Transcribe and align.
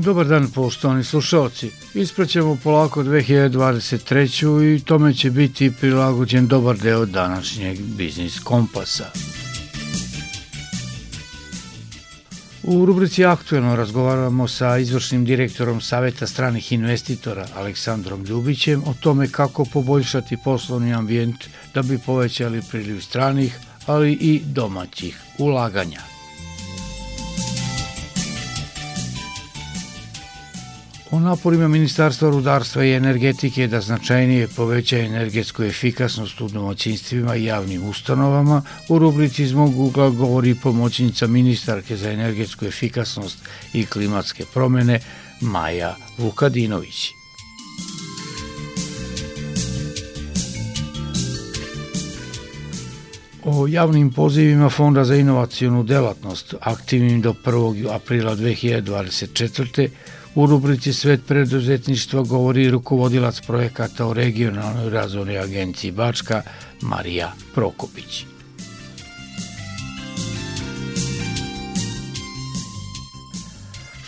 Dobar 0.00 0.26
dan, 0.26 0.48
poštovani 0.50 1.04
slušalci. 1.04 1.70
Ispraćamo 1.94 2.56
polako 2.62 3.02
2023. 3.02 4.76
i 4.76 4.80
tome 4.80 5.14
će 5.14 5.30
biti 5.30 5.72
prilagođen 5.80 6.46
dobar 6.46 6.76
deo 6.78 7.06
današnjeg 7.06 7.80
biznis 7.80 8.38
kompasa. 8.38 9.04
U 12.62 12.86
rubrici 12.86 13.24
Aktuelno 13.24 13.76
razgovaramo 13.76 14.48
sa 14.48 14.78
izvršnim 14.78 15.24
direktorom 15.24 15.80
Saveta 15.80 16.26
stranih 16.26 16.72
investitora 16.72 17.46
Aleksandrom 17.56 18.24
Ljubićem 18.24 18.82
o 18.86 18.94
tome 19.00 19.28
kako 19.28 19.64
poboljšati 19.64 20.36
poslovni 20.44 20.94
ambijent 20.94 21.44
da 21.74 21.82
bi 21.82 21.98
povećali 21.98 22.62
priliv 22.70 23.00
stranih, 23.00 23.58
ali 23.86 24.12
i 24.12 24.40
domaćih 24.44 25.20
ulaganja. 25.38 26.19
O 31.12 31.18
naporima 31.20 31.68
Ministarstva 31.68 32.30
rudarstva 32.30 32.84
i 32.84 32.92
energetike 32.92 33.66
da 33.66 33.80
značajnije 33.80 34.48
poveća 34.48 34.98
energetsku 34.98 35.62
efikasnost 35.62 36.40
u 36.40 36.48
domaćinstvima 36.48 37.36
i 37.36 37.44
javnim 37.44 37.88
ustanovama, 37.88 38.62
u 38.88 38.98
rubrici 38.98 39.42
iz 39.42 39.52
mog 39.52 39.78
ugla 39.78 40.10
govori 40.10 40.54
pomoćnica 40.54 41.26
ministarke 41.26 41.96
za 41.96 42.10
energetsku 42.10 42.66
efikasnost 42.66 43.38
i 43.72 43.86
klimatske 43.86 44.44
promene 44.54 45.00
Maja 45.40 45.96
Vukadinović. 46.18 47.10
o 53.44 53.66
javnim 53.66 54.12
pozivima 54.12 54.68
Fonda 54.68 55.04
za 55.04 55.16
inovacijonu 55.16 55.82
delatnost 55.82 56.54
aktivnim 56.60 57.20
do 57.20 57.34
1. 57.44 57.94
aprila 57.94 58.36
2024. 58.36 59.88
U 60.34 60.46
rubrici 60.46 60.92
Svet 60.92 61.20
preduzetništva 61.26 62.22
govori 62.22 62.70
rukovodilac 62.70 63.40
projekata 63.40 64.06
o 64.06 64.12
regionalnoj 64.12 64.90
razvojnoj 64.90 65.38
agenciji 65.38 65.92
Bačka 65.92 66.42
Marija 66.80 67.32
Prokopić. 67.54 68.24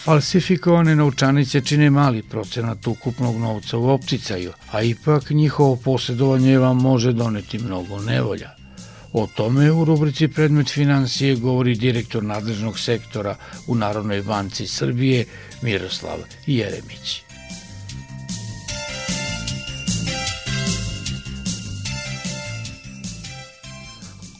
Falsifikovane 0.05 0.97
novčanice 0.97 1.61
čine 1.61 1.91
mali 1.91 2.23
procenat 2.23 2.87
ukupnog 2.87 3.37
novca 3.37 3.79
u 3.79 3.89
opticaju, 3.89 4.53
a 4.71 4.83
ipak 4.83 5.31
njihovo 5.31 5.77
posjedovanje 5.77 6.59
vam 6.59 6.77
može 6.77 7.13
doneti 7.13 7.59
mnogo 7.59 8.01
nevolja. 8.01 8.62
O 9.13 9.27
tome 9.27 9.71
u 9.73 9.85
rubrici 9.85 10.29
Predmet 10.29 10.71
financije 10.71 11.37
govori 11.37 11.75
direktor 11.75 12.25
nadležnog 12.25 12.79
sektora 12.79 13.37
u 13.67 13.75
Narodnoj 13.75 14.23
banci 14.23 14.67
Srbije 14.67 15.25
Miroslav 15.63 16.19
Jeremić. 16.47 17.23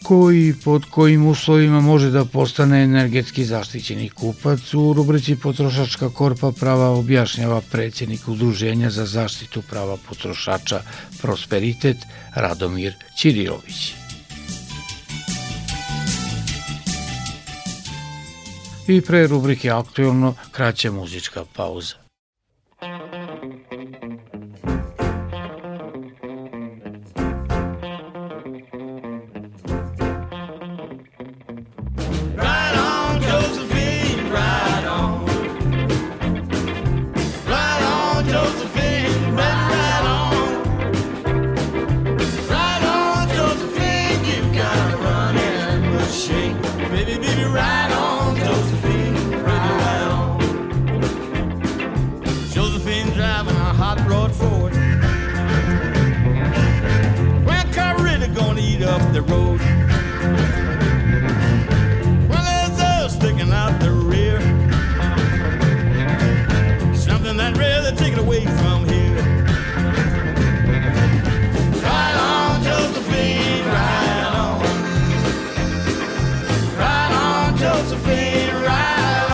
koji 0.03 0.55
pod 0.65 0.85
kojim 0.91 1.27
uslovima 1.27 1.81
može 1.81 2.11
da 2.11 2.25
postane 2.25 2.83
energetski 2.83 3.45
zaštićeni 3.45 4.09
kupac 4.09 4.75
u 4.75 4.93
rubrici 4.93 5.37
Potrošačka 5.37 6.11
korpa 6.11 6.53
prava 6.53 6.91
objašnjava 6.91 7.61
predsjednik 7.71 8.29
Udruženja 8.29 8.91
za 8.91 9.07
zaštitu 9.07 9.63
prava 9.71 9.97
potrošača 10.09 10.83
Prosperitet 11.23 11.97
Radomir 12.35 12.95
Ćirilović. 13.19 14.02
I 18.89 19.01
pre 19.01 19.27
rubrike 19.27 19.71
Aktualno 19.71 20.35
kraća 20.53 20.91
muzička 20.91 21.45
pauza. 21.53 22.02
it 78.13 78.53
right. 78.67 79.32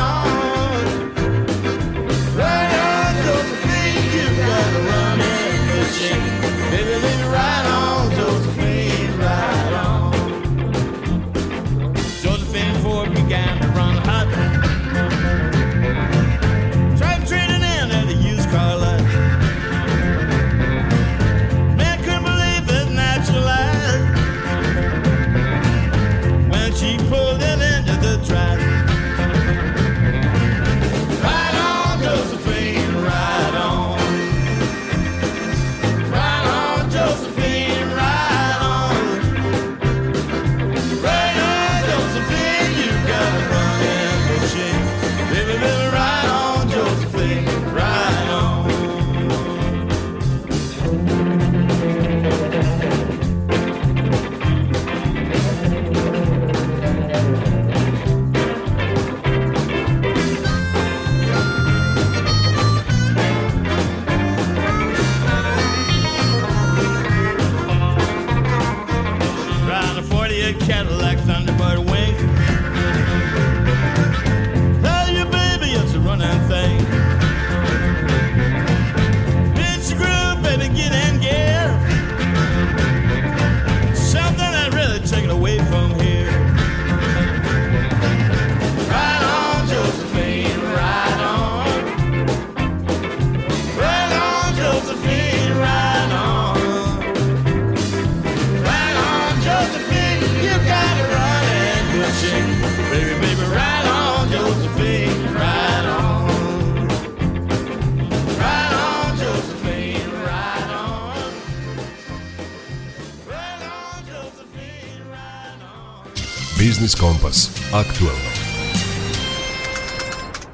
Biznis 116.78 116.94
Kompas. 116.94 117.50
Aktualno. 117.72 118.30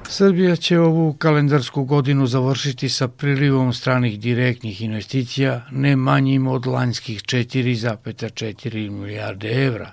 Srbija 0.08 0.56
će 0.56 0.78
ovu 0.78 1.12
kalendarsku 1.12 1.84
godinu 1.84 2.26
završiti 2.26 2.88
sa 2.88 3.08
prilivom 3.08 3.72
stranih 3.72 4.20
direktnih 4.20 4.82
investicija 4.82 5.66
ne 5.70 5.96
manjim 5.96 6.46
od 6.46 6.66
lanjskih 6.66 7.22
4,4 7.22 8.90
milijarde 8.90 9.64
evra. 9.64 9.92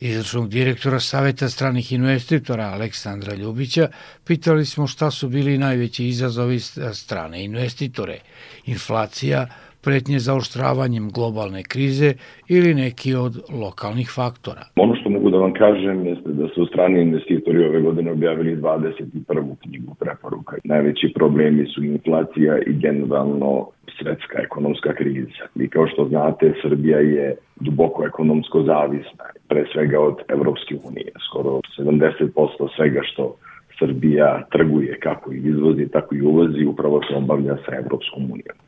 Izračnog 0.00 0.48
direktora 0.48 1.00
Saveta 1.00 1.48
stranih 1.48 1.92
investitora 1.92 2.64
Aleksandra 2.64 3.34
Ljubića 3.34 3.88
pitali 4.24 4.66
smo 4.66 4.86
šta 4.86 5.10
su 5.10 5.28
bili 5.28 5.58
najveći 5.58 6.08
izazovi 6.08 6.60
strane 6.92 7.44
investitore, 7.44 8.20
inflacija, 8.66 9.46
pretnje 9.84 10.18
za 10.18 10.34
oštravanjem 10.34 11.10
globalne 11.10 11.62
krize 11.62 12.12
ili 12.48 12.74
neki 12.74 13.14
od 13.14 13.34
lokalnih 13.62 14.08
faktora. 14.14 14.62
Ono 14.76 14.94
što 14.96 15.10
mogu 15.10 15.30
da 15.30 15.38
vam 15.38 15.52
kažem 15.52 16.06
jeste 16.06 16.28
da 16.28 16.48
su 16.54 16.66
strani 16.66 17.02
investitori 17.02 17.64
ove 17.64 17.80
godine 17.80 18.12
objavili 18.12 18.56
21. 18.56 19.56
knjigu 19.62 19.94
preporuka. 19.94 20.56
Najveći 20.64 21.12
problemi 21.14 21.66
su 21.66 21.84
inflacija 21.84 22.58
i 22.66 22.72
generalno 22.72 23.68
svetska 23.98 24.38
ekonomska 24.42 24.92
kriza. 24.94 25.44
I 25.56 25.68
kao 25.68 25.86
što 25.86 26.08
znate, 26.08 26.54
Srbija 26.62 26.98
je 26.98 27.36
duboko 27.60 28.04
ekonomsko 28.06 28.62
zavisna, 28.62 29.24
pre 29.48 29.64
svega 29.72 30.00
od 30.00 30.16
Evropske 30.28 30.74
unije. 30.84 31.12
Skoro 31.28 31.60
70% 31.78 32.68
svega 32.76 33.00
što 33.04 33.34
Srbija 33.78 34.42
trguje, 34.52 34.98
kako 35.00 35.32
i 35.32 35.38
izvozi, 35.38 35.88
tako 35.88 36.14
i 36.14 36.22
uvozi, 36.22 36.64
upravo 36.64 37.00
se 37.02 37.14
obavlja 37.14 37.56
sa 37.66 37.76
Evropskom 37.76 38.22
unijom. 38.22 38.58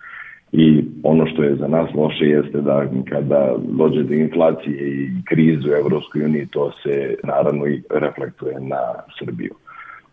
I 0.52 0.85
ono 1.02 1.26
što 1.26 1.43
je 1.43 1.56
za 1.56 1.69
nas 1.69 1.94
loše 1.94 2.25
jeste 2.25 2.61
da 2.61 2.87
kada 3.08 3.56
dođe 3.69 4.02
do 4.02 4.14
inflacije 4.14 4.88
i 4.88 5.08
krizu 5.25 5.69
u 5.69 5.75
Evropskoj 5.75 6.25
uniji, 6.25 6.47
to 6.47 6.73
se 6.82 7.14
naravno 7.25 7.67
i 7.67 7.82
reflektuje 7.91 8.61
na 8.61 8.81
Srbiju. 9.19 9.55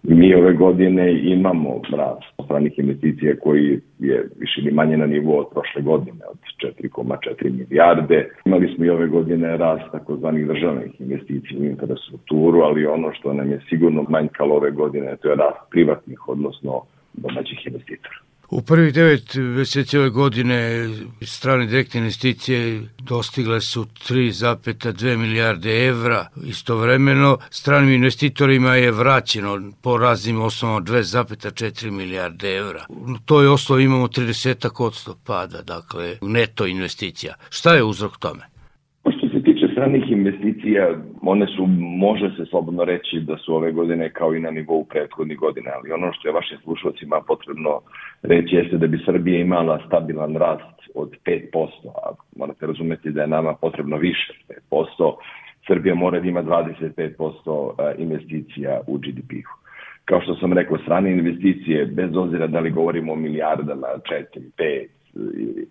Mi 0.03 0.35
ove 0.35 0.53
godine 0.53 1.19
imamo 1.23 1.81
rast 1.91 2.45
stranih 2.45 2.79
investicija 2.79 3.35
koji 3.35 3.79
je 3.99 4.29
više 4.39 4.61
ili 4.61 4.71
manje 4.71 4.97
na 4.97 5.05
nivou 5.05 5.39
od 5.39 5.47
prošle 5.51 5.81
godine, 5.81 6.25
od 6.31 6.37
4,4 6.81 7.57
milijarde. 7.57 8.29
Imali 8.45 8.73
smo 8.75 8.85
i 8.85 8.89
ove 8.89 9.07
godine 9.07 9.57
rast 9.57 9.91
takozvanih 9.91 10.47
državnih 10.47 11.01
investicija 11.01 11.59
u 11.59 11.65
infrastrukturu, 11.65 12.59
ali 12.59 12.85
ono 12.85 13.13
što 13.13 13.33
nam 13.33 13.51
je 13.51 13.61
sigurno 13.69 14.05
manjkalo 14.09 14.55
ove 14.55 14.71
godine, 14.71 15.15
to 15.21 15.29
je 15.29 15.35
rast 15.35 15.61
privatnih, 15.71 16.29
odnosno 16.29 16.81
domaćih 17.13 17.67
investitora. 17.67 18.26
U 18.49 18.61
prvih 18.61 18.93
devet 18.93 19.35
meseci 19.35 19.97
ove 19.97 20.09
godine 20.09 20.89
strane 21.21 21.65
direktne 21.65 21.99
investicije 21.99 22.89
dostigle 22.99 23.61
su 23.61 23.85
3,2 24.09 25.17
milijarde 25.17 25.85
evra. 25.85 26.27
Istovremeno 26.43 27.37
stranim 27.49 27.93
investitorima 27.93 28.75
je 28.75 28.91
vraćeno 28.91 29.71
po 29.81 29.97
raznim 29.97 30.41
osnovama 30.41 30.81
2,4 30.81 31.91
milijarde 31.91 32.55
evra. 32.55 32.85
U 32.89 33.17
toj 33.25 33.47
osnovi 33.47 33.83
imamo 33.83 34.07
30 34.07 35.13
pada, 35.23 35.61
dakle 35.61 36.17
neto 36.21 36.65
investicija. 36.65 37.33
Šta 37.49 37.73
je 37.73 37.83
uzrok 37.83 38.17
tome? 38.17 38.56
Stranih 39.77 40.11
investicija, 40.11 40.95
one 41.21 41.47
su, 41.47 41.65
može 41.79 42.29
se 42.37 42.45
slobodno 42.45 42.83
reći 42.83 43.19
da 43.19 43.37
su 43.37 43.55
ove 43.55 43.71
godine 43.71 44.09
kao 44.09 44.35
i 44.35 44.39
na 44.39 44.51
nivou 44.51 44.85
prethodnih 44.85 45.37
godina, 45.37 45.71
ali 45.75 45.91
ono 45.91 46.13
što 46.13 46.27
je 46.27 46.33
vašim 46.33 46.57
slušalcima 46.63 47.21
potrebno 47.27 47.81
reći 48.21 48.55
jeste 48.55 48.77
da 48.77 48.87
bi 48.87 49.03
Srbija 49.05 49.39
imala 49.39 49.79
stabilan 49.87 50.35
rast 50.35 50.79
od 50.95 51.11
5%, 51.25 51.67
a 51.85 52.09
morate 52.35 52.65
razumeti 52.65 53.11
da 53.11 53.21
je 53.21 53.27
nama 53.27 53.53
potrebno 53.53 53.97
više 53.97 54.33
5%, 54.71 55.13
Srbija 55.67 55.95
mora 55.95 56.19
da 56.19 56.27
ima 56.27 56.43
25% 56.43 57.93
investicija 57.97 58.81
u 58.87 58.97
GDP-u. 58.97 59.53
Kao 60.05 60.21
što 60.21 60.35
sam 60.35 60.53
rekao, 60.53 60.77
strane 60.77 61.11
investicije, 61.11 61.85
bez 61.85 62.15
obzira 62.15 62.47
da 62.47 62.59
li 62.59 62.71
govorimo 62.71 63.13
o 63.13 63.15
milijardama, 63.15 63.87
4, 64.55 64.87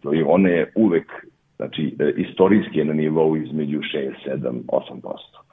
5, 0.02 0.26
one 0.26 0.66
uvek 0.74 1.12
Znači, 1.56 1.94
e, 1.98 2.12
istorijski 2.16 2.78
je 2.78 2.84
na 2.84 2.92
nivou 2.92 3.36
između 3.36 3.78
6, 3.78 4.12
7, 4.26 4.62
8%. 4.68 5.46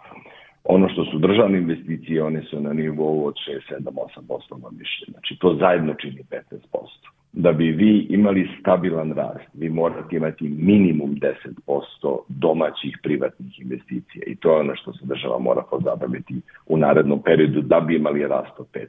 Ono 0.63 0.89
što 0.89 1.05
su 1.05 1.17
državne 1.17 1.57
investicije, 1.57 2.23
one 2.23 2.41
su 2.41 2.59
na 2.59 2.73
nivou 2.73 3.25
od 3.25 3.33
6, 3.69 3.73
7, 3.73 3.91
8% 4.27 4.59
godišnje. 4.61 5.05
Znači, 5.11 5.37
to 5.39 5.55
zajedno 5.59 5.93
čini 5.93 6.23
15%. 6.31 6.53
Da 7.33 7.51
bi 7.51 7.71
vi 7.71 8.07
imali 8.09 8.49
stabilan 8.59 9.11
rast, 9.11 9.49
vi 9.53 9.69
morate 9.69 10.15
imati 10.15 10.49
minimum 10.49 11.15
10% 11.15 12.19
domaćih 12.27 12.97
privatnih 13.03 13.59
investicija 13.61 14.23
i 14.27 14.35
to 14.35 14.53
je 14.53 14.59
ono 14.59 14.75
što 14.75 14.93
se 14.93 15.05
država 15.05 15.39
mora 15.39 15.61
pozabaviti 15.71 16.41
u 16.67 16.77
narednom 16.77 17.21
periodu 17.21 17.61
da 17.61 17.79
bi 17.79 17.95
imali 17.95 18.27
rast 18.27 18.59
od 18.59 18.67
5%. 18.73 18.87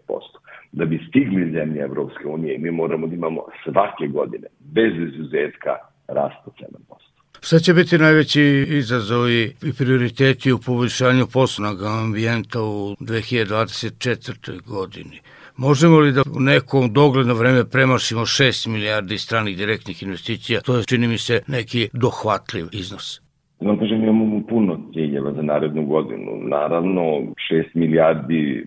Da 0.73 0.85
bi 0.85 1.05
stigli 1.09 1.53
zemlje 1.53 1.81
Evropske 1.81 2.29
unije, 2.29 2.59
mi 2.59 2.71
moramo 2.71 3.07
da 3.07 3.15
imamo 3.15 3.43
svake 3.65 4.07
godine, 4.07 4.47
bez 4.61 4.93
izuzetka, 5.09 5.77
rast 6.09 6.47
od 6.47 6.53
7%. 6.53 7.05
Šta 7.41 7.59
će 7.59 7.75
biti 7.75 7.99
najveći 7.99 8.67
izazovi 8.69 9.55
i 9.63 9.73
prioriteti 9.79 10.53
u 10.53 10.59
poboljšanju 10.59 11.27
poslovnog 11.33 11.83
ambijenta 11.83 12.63
u 12.63 12.97
2024. 13.01 14.63
godini? 14.67 15.21
Možemo 15.57 15.99
li 15.99 16.13
da 16.13 16.23
u 16.37 16.41
nekom 16.41 16.93
dogledno 16.93 17.35
vreme 17.35 17.65
premašimo 17.65 18.21
6 18.21 18.69
milijardi 18.69 19.19
stranih 19.19 19.57
direktnih 19.57 20.03
investicija? 20.03 20.61
To 20.61 20.77
je, 20.77 20.85
čini 20.85 21.09
mi 21.09 21.19
se, 21.19 21.43
neki 21.49 21.89
dohvatljiv 21.93 22.67
iznos. 22.73 23.21
Vam 23.61 23.79
kažem, 23.79 24.03
imamo 24.03 24.43
puno 24.49 24.81
ciljeva 24.93 25.33
za 25.33 25.43
narednu 25.43 25.87
godinu. 25.87 26.31
Naravno, 26.49 27.03
6 27.03 27.65
milijardi 27.75 28.67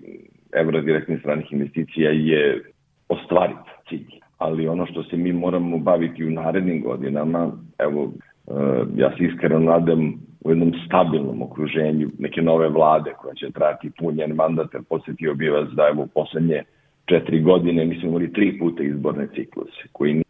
evra 0.54 0.82
direktnih 0.82 1.20
stranih 1.20 1.52
investicija 1.52 2.12
je 2.12 2.72
ostvarit 3.10 3.66
cilj 3.90 4.27
ali 4.38 4.68
ono 4.68 4.86
što 4.86 5.04
se 5.04 5.18
mi 5.18 5.34
moramo 5.34 5.78
baviti 5.78 6.26
u 6.26 6.30
narednim 6.30 6.82
godinama, 6.82 7.52
evo, 7.80 8.12
e, 8.48 8.52
ja 8.96 9.12
se 9.18 9.24
iskreno 9.24 9.60
nadam 9.60 10.14
u 10.42 10.50
jednom 10.50 10.74
stabilnom 10.86 11.42
okruženju 11.42 12.10
neke 12.20 12.42
nove 12.42 12.70
vlade 12.70 13.14
koja 13.18 13.34
će 13.34 13.52
trati 13.52 13.92
punjen 14.00 14.36
mandat, 14.36 14.74
jer 14.74 14.84
posjetio 14.90 15.34
bi 15.34 15.50
vas 15.50 15.70
da 15.70 15.88
evo 15.88 16.08
poslednje 16.14 16.64
četiri 17.06 17.42
godine 17.42 17.86
mi 17.86 18.00
smo 18.00 18.10
imali 18.10 18.34
tri 18.34 18.60
puta 18.60 18.84
izborne 18.84 19.28
cikluse 19.36 19.84
koji 19.92 20.12
e, 20.12 20.24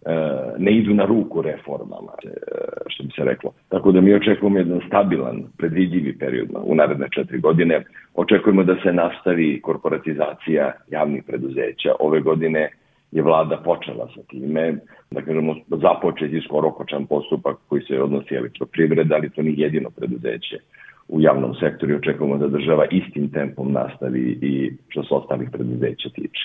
ne 0.57 0.71
idu 0.71 0.93
na 0.93 1.05
ruku 1.05 1.41
reformama, 1.41 2.11
e, 2.23 2.29
što 2.87 3.03
bi 3.03 3.09
se 3.15 3.23
reklo. 3.23 3.51
Tako 3.69 3.91
da 3.91 4.01
mi 4.01 4.13
očekujemo 4.13 4.57
jedan 4.57 4.81
stabilan, 4.87 5.43
predvidljivi 5.57 6.17
period 6.17 6.49
u 6.63 6.75
naredne 6.75 7.07
četiri 7.11 7.39
godine. 7.39 7.83
Očekujemo 8.15 8.63
da 8.63 8.75
se 8.83 8.93
nastavi 8.93 9.61
korporatizacija 9.61 10.71
javnih 10.91 11.23
preduzeća. 11.27 11.91
Ove 11.99 12.21
godine 12.21 12.69
je 13.11 13.21
vlada 13.21 13.57
počela 13.57 14.07
sa 14.15 14.21
time, 14.29 14.75
da 15.11 15.21
kažemo, 15.21 15.55
započeti 15.67 16.41
skoro 16.45 16.67
okočan 16.67 17.05
postupak 17.05 17.57
koji 17.67 17.81
se 17.81 18.01
odnosi 18.01 18.35
elektroprivreda, 18.35 19.15
ali 19.15 19.29
to 19.29 19.41
nije 19.41 19.57
jedino 19.57 19.89
preduzeće 19.89 20.57
u 21.07 21.21
javnom 21.21 21.55
sektoru 21.55 21.91
i 21.91 21.95
očekujemo 21.95 22.37
da 22.37 22.47
država 22.47 22.85
istim 22.91 23.31
tempom 23.31 23.71
nastavi 23.71 24.39
i 24.41 24.71
što 24.87 25.03
se 25.03 25.13
ostalih 25.13 25.49
preduzeća 25.51 26.09
tiče. 26.09 26.43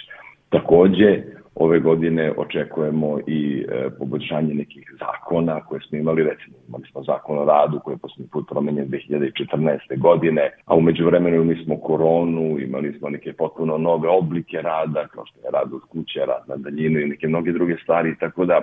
Takođe, 0.49 1.23
ove 1.55 1.81
godine 1.81 2.33
očekujemo 2.37 3.19
i 3.27 3.67
e, 3.69 3.91
poboljšanje 3.99 4.55
nekih 4.55 4.93
zakona 4.99 5.61
koje 5.61 5.81
smo 5.81 5.99
imali, 5.99 6.23
recimo 6.23 6.57
imali 6.69 6.85
smo 6.91 7.03
zakon 7.03 7.39
o 7.39 7.45
radu 7.45 7.81
koji 7.81 7.95
je 7.95 7.99
posljednji 7.99 8.31
put 8.33 8.49
promenjen 8.49 8.89
2014. 8.89 9.99
godine, 9.99 10.51
a 10.65 10.75
umeđu 10.75 11.07
vremenu 11.07 11.37
imali 11.37 11.65
smo 11.65 11.77
koronu, 11.77 12.59
imali 12.59 12.99
smo 12.99 13.11
neke 13.11 13.33
potpuno 13.33 13.79
nove 13.79 14.09
oblike 14.09 14.63
rada, 14.63 15.07
kao 15.09 15.27
što 15.27 15.41
je 15.41 15.51
rad 15.53 15.73
od 15.73 15.81
kuće, 15.89 16.21
rad 16.21 16.43
na 16.49 16.57
daljinu 16.57 17.01
i 17.01 17.09
neke 17.09 17.29
mnoge 17.29 17.53
druge 17.53 17.77
stvari, 17.83 18.19
tako 18.21 18.45
da 18.45 18.61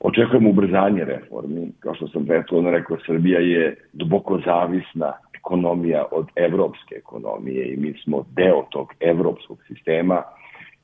očekujemo 0.00 0.50
ubrzanje 0.50 1.04
reformi. 1.04 1.72
Kao 1.80 1.94
što 1.94 2.08
sam 2.08 2.26
prethodno 2.26 2.70
rekao, 2.70 2.96
Srbija 3.06 3.40
je 3.40 3.76
duboko 3.92 4.40
zavisna 4.44 5.12
ekonomija 5.34 6.04
od 6.10 6.26
evropske 6.36 6.94
ekonomije 6.94 7.72
i 7.72 7.76
mi 7.76 7.94
smo 8.04 8.24
deo 8.36 8.62
tog 8.70 8.94
evropskog 9.00 9.58
sistema, 9.68 10.22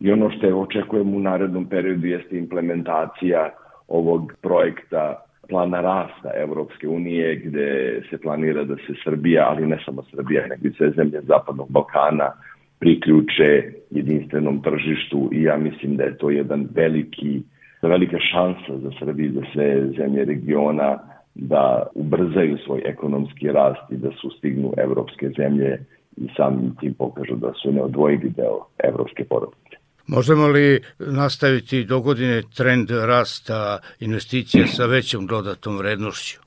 i 0.01 0.13
ono 0.13 0.31
što 0.31 0.47
je 0.47 0.55
očekujemo 0.55 1.17
u 1.17 1.21
narednom 1.21 1.67
periodu 1.67 2.07
jeste 2.07 2.39
implementacija 2.39 3.51
ovog 3.89 4.33
projekta 4.43 5.23
plana 5.49 5.81
rasta 5.81 6.31
Evropske 6.37 6.89
unije 6.89 7.37
gde 7.37 8.01
se 8.11 8.19
planira 8.19 8.65
da 8.65 8.77
se 8.77 8.95
Srbija, 9.05 9.47
ali 9.49 9.67
ne 9.67 9.79
samo 9.85 10.03
Srbija, 10.03 10.47
nego 10.47 10.69
i 10.69 10.73
sve 10.73 10.91
zemlje 10.91 11.21
Zapadnog 11.21 11.71
Balkana 11.71 12.33
priključe 12.79 13.73
jedinstvenom 13.91 14.63
tržištu 14.63 15.29
i 15.33 15.43
ja 15.43 15.57
mislim 15.57 15.97
da 15.97 16.05
je 16.05 16.19
to 16.19 16.31
jedan 16.31 16.69
veliki, 16.75 17.43
velika 17.83 18.19
šansa 18.33 18.79
za 18.83 18.91
Srbiju, 18.99 19.33
za 19.33 19.43
sve 19.53 19.89
zemlje 19.99 20.25
regiona 20.25 20.99
da 21.35 21.87
ubrzaju 21.95 22.59
svoj 22.59 22.83
ekonomski 22.85 23.53
rast 23.53 23.93
i 23.93 23.97
da 23.97 24.11
sustignu 24.21 24.73
evropske 24.77 25.31
zemlje 25.37 25.79
i 26.17 26.29
samim 26.37 26.77
tim 26.81 26.95
pokažu 26.95 27.37
da 27.37 27.53
su 27.53 27.73
neodvojivi 27.73 28.31
deo 28.31 28.59
evropske 28.79 29.25
porodice. 29.25 29.66
Možemo 30.09 30.47
li 30.47 30.81
nastaviti 30.99 31.85
do 31.85 32.01
godine 32.01 32.43
trend 32.57 32.91
rasta 32.91 33.79
investicija 34.01 34.67
sa 34.67 34.87
većom 34.87 35.27
dodatom 35.27 35.79
vrednošću? 35.79 36.41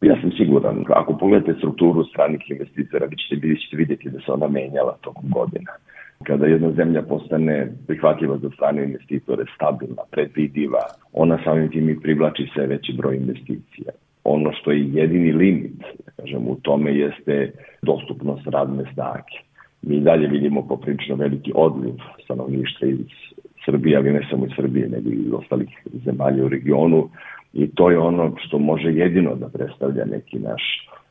Ja 0.00 0.20
sam 0.20 0.30
siguran. 0.38 0.84
Ako 0.88 1.18
pogledate 1.18 1.54
strukturu 1.58 2.04
stranih 2.04 2.50
investitora, 2.50 3.06
vi 3.06 3.16
ćete, 3.16 3.34
ćete 3.62 3.76
vidjeti 3.76 4.10
da 4.10 4.18
se 4.20 4.32
ona 4.32 4.48
menjala 4.48 4.96
tokom 5.00 5.30
godina. 5.30 5.72
Kada 6.26 6.46
jedna 6.46 6.72
zemlja 6.72 7.02
postane 7.02 7.72
prihvatljiva 7.86 8.38
za 8.38 8.50
strane 8.50 8.84
investitore, 8.84 9.44
stabilna, 9.54 10.02
predvidiva, 10.10 10.82
ona 11.12 11.38
samim 11.44 11.70
tim 11.70 11.90
i 11.90 12.00
privlači 12.00 12.50
sve 12.54 12.66
veći 12.66 12.92
broj 12.92 13.16
investicija. 13.16 13.90
Ono 14.24 14.52
što 14.52 14.72
je 14.72 14.88
jedini 14.92 15.32
limit, 15.32 15.80
da 16.06 16.12
kažem, 16.16 16.48
u 16.48 16.56
tome 16.62 16.94
jeste 16.94 17.52
dostupnost 17.82 18.46
radne 18.46 18.84
snage. 18.94 19.36
Mi 19.86 20.00
dalje 20.00 20.28
vidimo 20.28 20.62
poprilično 20.68 21.16
veliki 21.16 21.52
odliv 21.54 21.94
stanovništva 22.24 22.88
iz 22.88 22.98
Srbije, 23.64 23.96
ali 23.96 24.12
ne 24.12 24.26
samo 24.30 24.46
iz 24.46 24.52
Srbije, 24.56 24.88
nego 24.88 25.10
i 25.10 25.26
iz 25.26 25.32
ostalih 25.32 25.68
zemalja 26.04 26.44
u 26.44 26.48
regionu 26.48 27.08
i 27.52 27.66
to 27.66 27.90
je 27.90 27.98
ono 27.98 28.32
što 28.36 28.58
može 28.58 28.92
jedino 28.92 29.34
da 29.34 29.48
predstavlja 29.48 30.04
neki 30.04 30.38
naš 30.38 30.62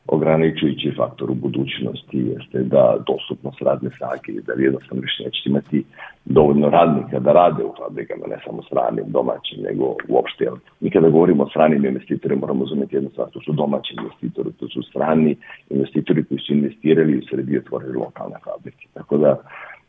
ograničujući 0.06 0.94
faktor 0.96 1.30
u 1.30 1.34
budućnosti 1.34 2.18
jeste 2.18 2.58
da 2.62 2.96
dostupnost 3.06 3.62
radne 3.62 3.90
snage 3.90 4.32
i 4.32 4.42
da 4.46 4.52
jednostavno 4.52 5.00
više 5.00 5.22
nećete 5.24 5.48
imati 5.50 5.84
dovoljno 6.24 6.70
radnika 6.70 7.18
da 7.18 7.32
rade 7.32 7.64
u 7.64 7.74
fabrikama, 7.78 8.26
ne 8.26 8.38
samo 8.44 8.62
stranim, 8.62 9.04
domaćim, 9.08 9.58
nego 9.62 9.96
uopšte. 10.08 10.44
Mi 10.80 10.90
kada 10.90 11.08
govorimo 11.08 11.42
o 11.42 11.48
stranim 11.48 11.84
investitorima 11.84 12.40
moramo 12.40 12.64
razumeti 12.64 12.96
jednu 12.96 13.10
stvar, 13.10 13.28
to 13.30 13.40
su 13.40 13.52
domaći 13.52 13.94
investitori, 13.98 14.52
to 14.52 14.68
su 14.68 14.82
strani 14.82 15.36
investitori 15.70 16.24
koji 16.24 16.38
su 16.38 16.52
investirali 16.52 17.18
u 17.18 17.26
Srbiji 17.30 17.54
i 17.54 17.58
otvorili 17.58 17.96
lokalne 17.96 18.36
fabrike. 18.44 18.86
Tako 18.94 19.16
da 19.16 19.36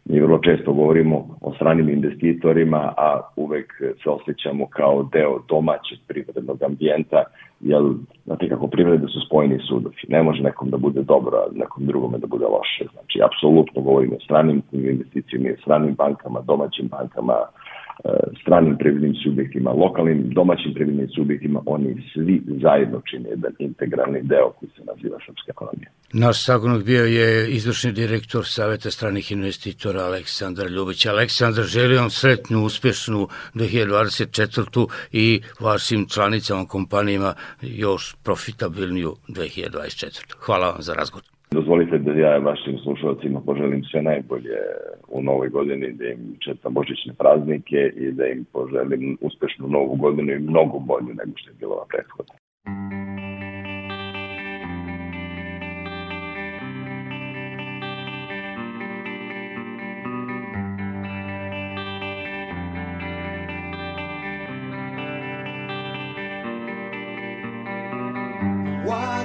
Mi 0.10 0.20
vrlo 0.20 0.40
često 0.40 0.74
govorimo 0.74 1.38
o 1.42 1.54
stranim 1.54 1.90
investitorima, 1.90 2.94
a 2.98 3.22
uvek 3.36 3.74
se 4.04 4.10
osjećamo 4.10 4.68
kao 4.70 5.04
deo 5.14 5.40
domaćeg 5.50 5.98
privrednog 6.08 6.64
ambijenta, 6.64 7.24
jer 7.60 7.82
znate 8.26 8.50
kako 8.50 8.68
privrede 8.68 9.08
su 9.08 9.20
spojeni 9.26 9.60
sudovi. 9.68 9.96
Ne 10.08 10.24
može 10.24 10.44
nekom 10.44 10.70
da 10.70 10.78
bude 10.78 11.02
dobro, 11.02 11.38
a 11.38 11.52
nekom 11.56 11.86
drugome 11.86 12.18
da 12.18 12.28
bude 12.28 12.46
loše. 12.46 12.86
Znači, 12.94 13.20
apsolutno 13.24 13.82
govorimo 13.82 14.16
o 14.16 14.20
stranim 14.20 14.62
investicijama, 14.72 15.50
o 15.58 15.62
stranim 15.62 15.94
bankama, 15.94 16.42
domaćim 16.42 16.88
bankama, 16.88 17.36
stranim 18.42 18.78
privrednim 18.78 19.16
subjektima, 19.24 19.72
lokalnim 19.72 20.30
domaćim 20.34 20.74
privrednim 20.74 21.10
subjektima, 21.16 21.62
oni 21.66 22.04
svi 22.14 22.42
zajedno 22.62 23.02
čine 23.10 23.30
jedan 23.30 23.54
integralni 23.60 24.22
deo 24.24 24.50
koji 24.50 24.70
se 24.76 24.82
naziva 24.86 25.18
srpska 25.26 25.50
ekonomija. 25.50 25.90
Naš 26.14 26.46
sagonog 26.46 26.84
bio 26.84 27.06
je 27.06 27.52
izvršni 27.52 27.92
direktor 27.92 28.46
Saveta 28.46 28.92
stranih 28.92 29.32
investitora 29.32 30.02
Aleksandar 30.02 30.68
Ljubić. 30.72 31.06
Aleksandar, 31.06 31.64
želim 31.64 31.98
vam 31.98 32.10
sretnu, 32.10 32.64
uspešnu 32.64 33.28
2024. 33.54 34.88
i 35.12 35.42
vašim 35.60 36.08
članicama, 36.08 36.66
kompanijama 36.66 37.34
još 37.62 38.16
profitabilniju 38.24 39.16
2024. 39.28 40.34
Hvala 40.40 40.70
vam 40.70 40.82
za 40.82 40.94
razgovor. 40.94 41.35
Dozvolite 41.52 41.98
da 41.98 42.12
ja 42.12 42.38
vašim 42.38 42.78
slušalcima 42.78 43.42
poželim 43.46 43.84
sve 43.84 44.02
najbolje 44.02 44.58
u 45.08 45.24
novoj 45.24 45.50
godini, 45.50 45.94
da 45.94 46.06
im 46.08 46.36
četam 46.40 46.74
božićne 46.74 47.14
praznike 47.14 47.92
i 47.96 48.12
da 48.12 48.28
im 48.28 48.46
poželim 48.54 49.18
uspešnu 49.22 49.68
novu 49.68 49.96
godinu 49.96 50.32
i 50.32 50.40
mnogo 50.40 50.80
bolju 50.80 51.08
nego 51.08 51.32
što 51.36 51.50
je 51.50 51.56
bilo 51.60 51.76
na 51.76 51.86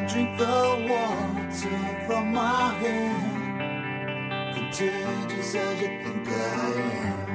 drink 0.08 0.38
the 0.38 0.86
water 0.88 1.78
from 2.06 2.32
my 2.32 2.74
hand? 2.82 3.40
Contagious 4.54 5.54
as 5.54 5.80
you 5.80 5.88
think 6.02 6.28
I 6.28 6.32
am. 6.32 7.30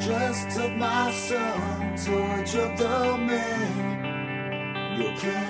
Just 0.00 0.50
took 0.56 0.72
my 0.76 1.12
son 1.12 1.96
towards 1.96 2.54
your 2.54 2.74
domain. 2.76 4.00
You 4.98 5.10
can't 5.18 5.49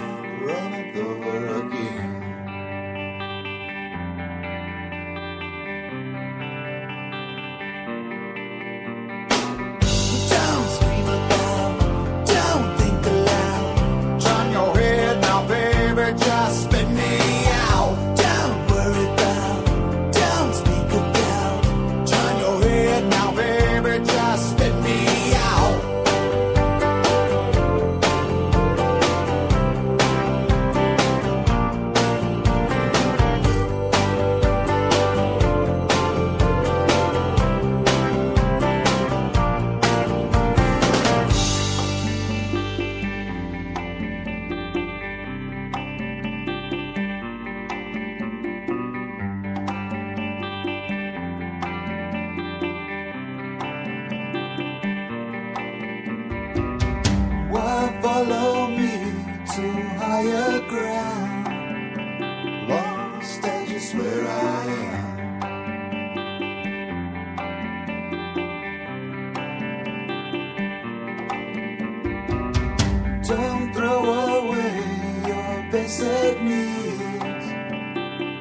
sevmeyiz 75.90 77.46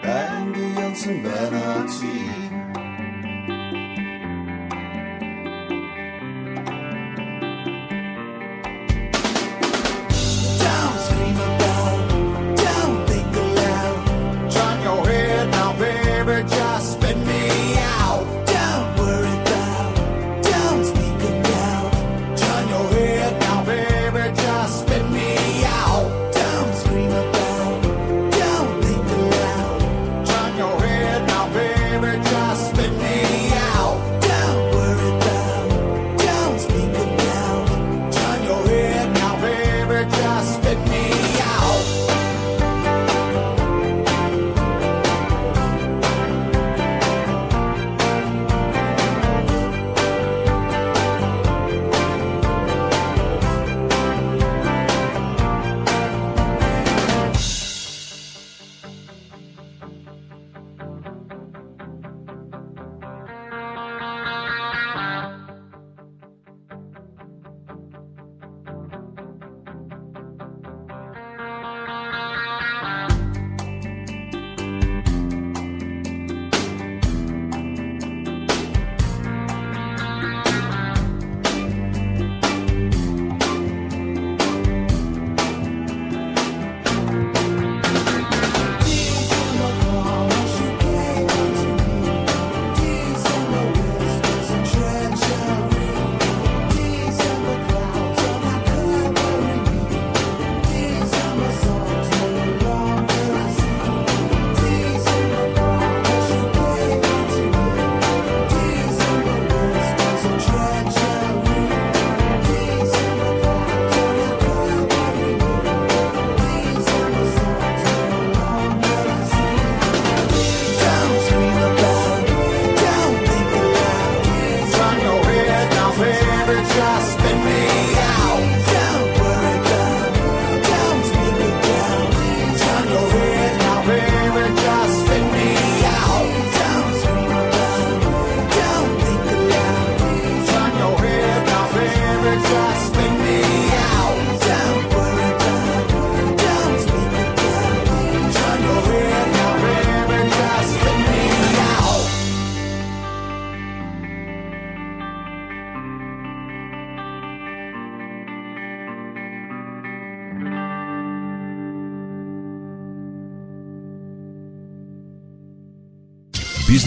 Ben 0.04 0.54
bir 0.54 0.82
yansın 0.82 1.24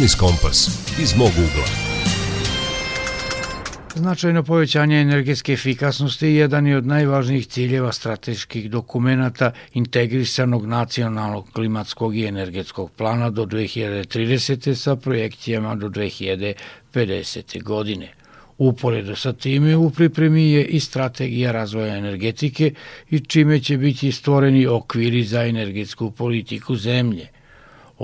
Biznis 0.02 0.14
Kompas 0.14 0.68
iz 1.02 1.16
mog 1.16 1.28
ugla. 1.28 1.66
Značajno 3.94 4.42
povećanje 4.42 5.00
energetske 5.00 5.52
efikasnosti 5.52 6.26
je 6.26 6.34
jedan 6.34 6.66
je 6.66 6.76
od 6.76 6.86
najvažnijih 6.86 7.46
ciljeva 7.46 7.92
strateških 7.92 8.70
dokumenta 8.70 9.52
integrisanog 9.74 10.66
nacionalnog 10.66 11.52
klimatskog 11.52 12.16
i 12.16 12.24
energetskog 12.24 12.90
plana 12.90 13.30
do 13.30 13.44
2030. 13.44 14.74
sa 14.74 14.96
projekcijama 14.96 15.74
do 15.74 15.88
2050. 15.88 17.62
godine. 17.62 18.12
Uporedo 18.58 19.16
sa 19.16 19.32
time 19.32 19.76
u 19.76 19.90
pripremi 19.90 20.50
je 20.50 20.64
i 20.64 20.80
strategija 20.80 21.52
razvoja 21.52 21.96
energetike 21.96 22.74
i 23.10 23.20
čime 23.20 23.60
će 23.60 23.76
biti 23.76 24.12
stvoreni 24.12 24.66
okviri 24.66 25.24
za 25.24 25.44
energetsku 25.44 26.10
politiku 26.10 26.76
zemlje– 26.76 27.28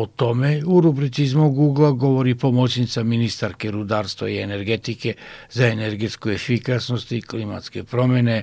O 0.03 0.07
tome 0.07 0.51
u 0.75 0.77
rubrici 0.85 1.21
iz 1.29 1.35
mog 1.43 1.55
ugla 1.69 1.91
govori 2.05 2.33
pomoćnica 2.47 2.99
ministarke 3.15 3.67
rudarstva 3.79 4.27
i 4.29 4.43
energetike 4.49 5.11
za 5.57 5.65
energetsku 5.77 6.27
efikasnost 6.39 7.09
i 7.13 7.27
klimatske 7.31 7.81
promene 7.93 8.37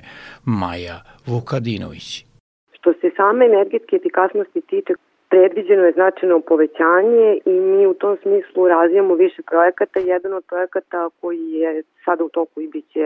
Maja 0.60 0.98
Vukadinović. 1.30 2.08
Što 2.76 2.88
se 3.00 3.08
same 3.20 3.42
energetske 3.52 3.92
efikasnosti 4.00 4.60
tiče, 4.70 4.92
predviđeno 5.32 5.82
je 5.84 5.96
značajno 5.98 6.40
povećanje 6.50 7.28
i 7.52 7.54
mi 7.70 7.86
u 7.86 7.94
tom 8.02 8.14
smislu 8.22 8.68
razvijamo 8.74 9.14
više 9.14 9.40
projekata. 9.50 9.98
Jedan 10.00 10.32
od 10.38 10.44
projekata 10.52 11.00
koji 11.20 11.46
je 11.62 11.70
sada 12.04 12.24
u 12.24 12.28
toku 12.38 12.60
i 12.60 12.68
bit 12.74 12.86
će 12.94 13.04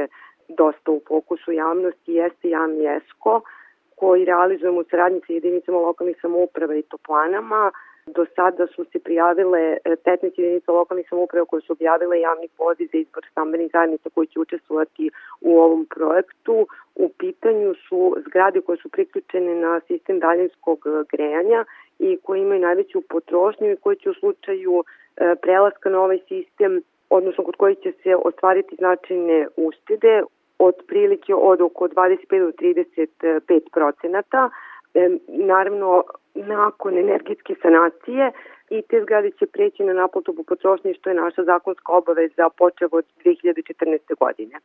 dosta 0.61 0.89
u 0.91 1.01
fokusu 1.09 1.53
javnosti 1.53 2.13
jeste 2.21 2.47
javni 2.57 2.83
ESCO 2.97 3.35
koji 4.01 4.25
realizujemo 4.25 4.81
u 4.81 4.89
saradnji 4.91 5.21
sa 5.27 5.33
jedinicama 5.33 5.79
lokalnih 5.79 6.17
samouprava 6.23 6.75
i 6.77 6.89
toplanama 6.93 7.71
Do 8.15 8.27
sada 8.37 8.67
su 8.67 8.85
se 8.85 8.99
prijavile 8.99 9.79
15 9.85 10.25
e, 10.25 10.31
jedinica 10.37 10.73
lokalnih 10.73 11.07
samouprava 11.09 11.47
koje 11.47 11.63
su 11.63 11.73
objavile 11.73 12.21
javni 12.21 12.49
poziv 12.57 12.89
za 12.93 12.99
izbor 12.99 13.27
stambenih 13.31 13.71
zajednica 13.73 14.11
koji 14.15 14.27
će 14.27 14.41
učestvovati 14.41 15.11
u 15.41 15.59
ovom 15.59 15.87
projektu. 15.95 16.67
U 16.95 17.09
pitanju 17.09 17.75
su 17.89 18.17
zgrade 18.27 18.61
koje 18.61 18.79
su 18.79 18.89
priključene 18.89 19.55
na 19.55 19.81
sistem 19.81 20.19
daljinskog 20.19 20.79
grejanja 21.13 21.65
i 21.99 22.19
koje 22.23 22.41
imaju 22.41 22.61
najveću 22.61 23.01
potrošnju 23.01 23.71
i 23.71 23.77
koje 23.77 23.97
će 23.97 24.11
u 24.11 24.15
slučaju 24.15 24.85
e, 24.85 25.35
prelaska 25.43 25.91
na 25.91 26.01
ovaj 26.01 26.19
sistem, 26.29 26.83
odnosno 27.11 27.45
kod 27.45 27.57
kojih 27.57 27.79
će 27.79 27.93
se 28.03 28.17
ostvariti 28.17 28.77
značajne 28.77 29.47
uštede, 29.57 30.23
od 30.61 30.75
prilike 30.87 31.35
od 31.35 31.61
oko 31.61 31.89
25 31.89 32.41
do 32.41 32.53
35 32.53 33.61
procenata. 33.73 34.51
E, 34.95 35.09
naravno, 35.29 36.03
nakon 36.35 36.99
energetske 36.99 37.55
sanacije 37.63 38.33
i 38.71 38.83
te 38.83 39.03
zgrade 39.03 39.31
će 39.31 39.47
preći 39.47 39.83
na 39.83 39.93
naplatu 39.93 40.35
po 40.37 40.43
potrošnji 40.43 40.95
što 40.95 41.11
je 41.11 41.15
naša 41.15 41.45
zakonska 41.45 41.93
obaveza 41.93 42.49
počeo 42.59 42.89
od 42.93 43.05
2014. 43.25 43.99
godine. 44.21 44.57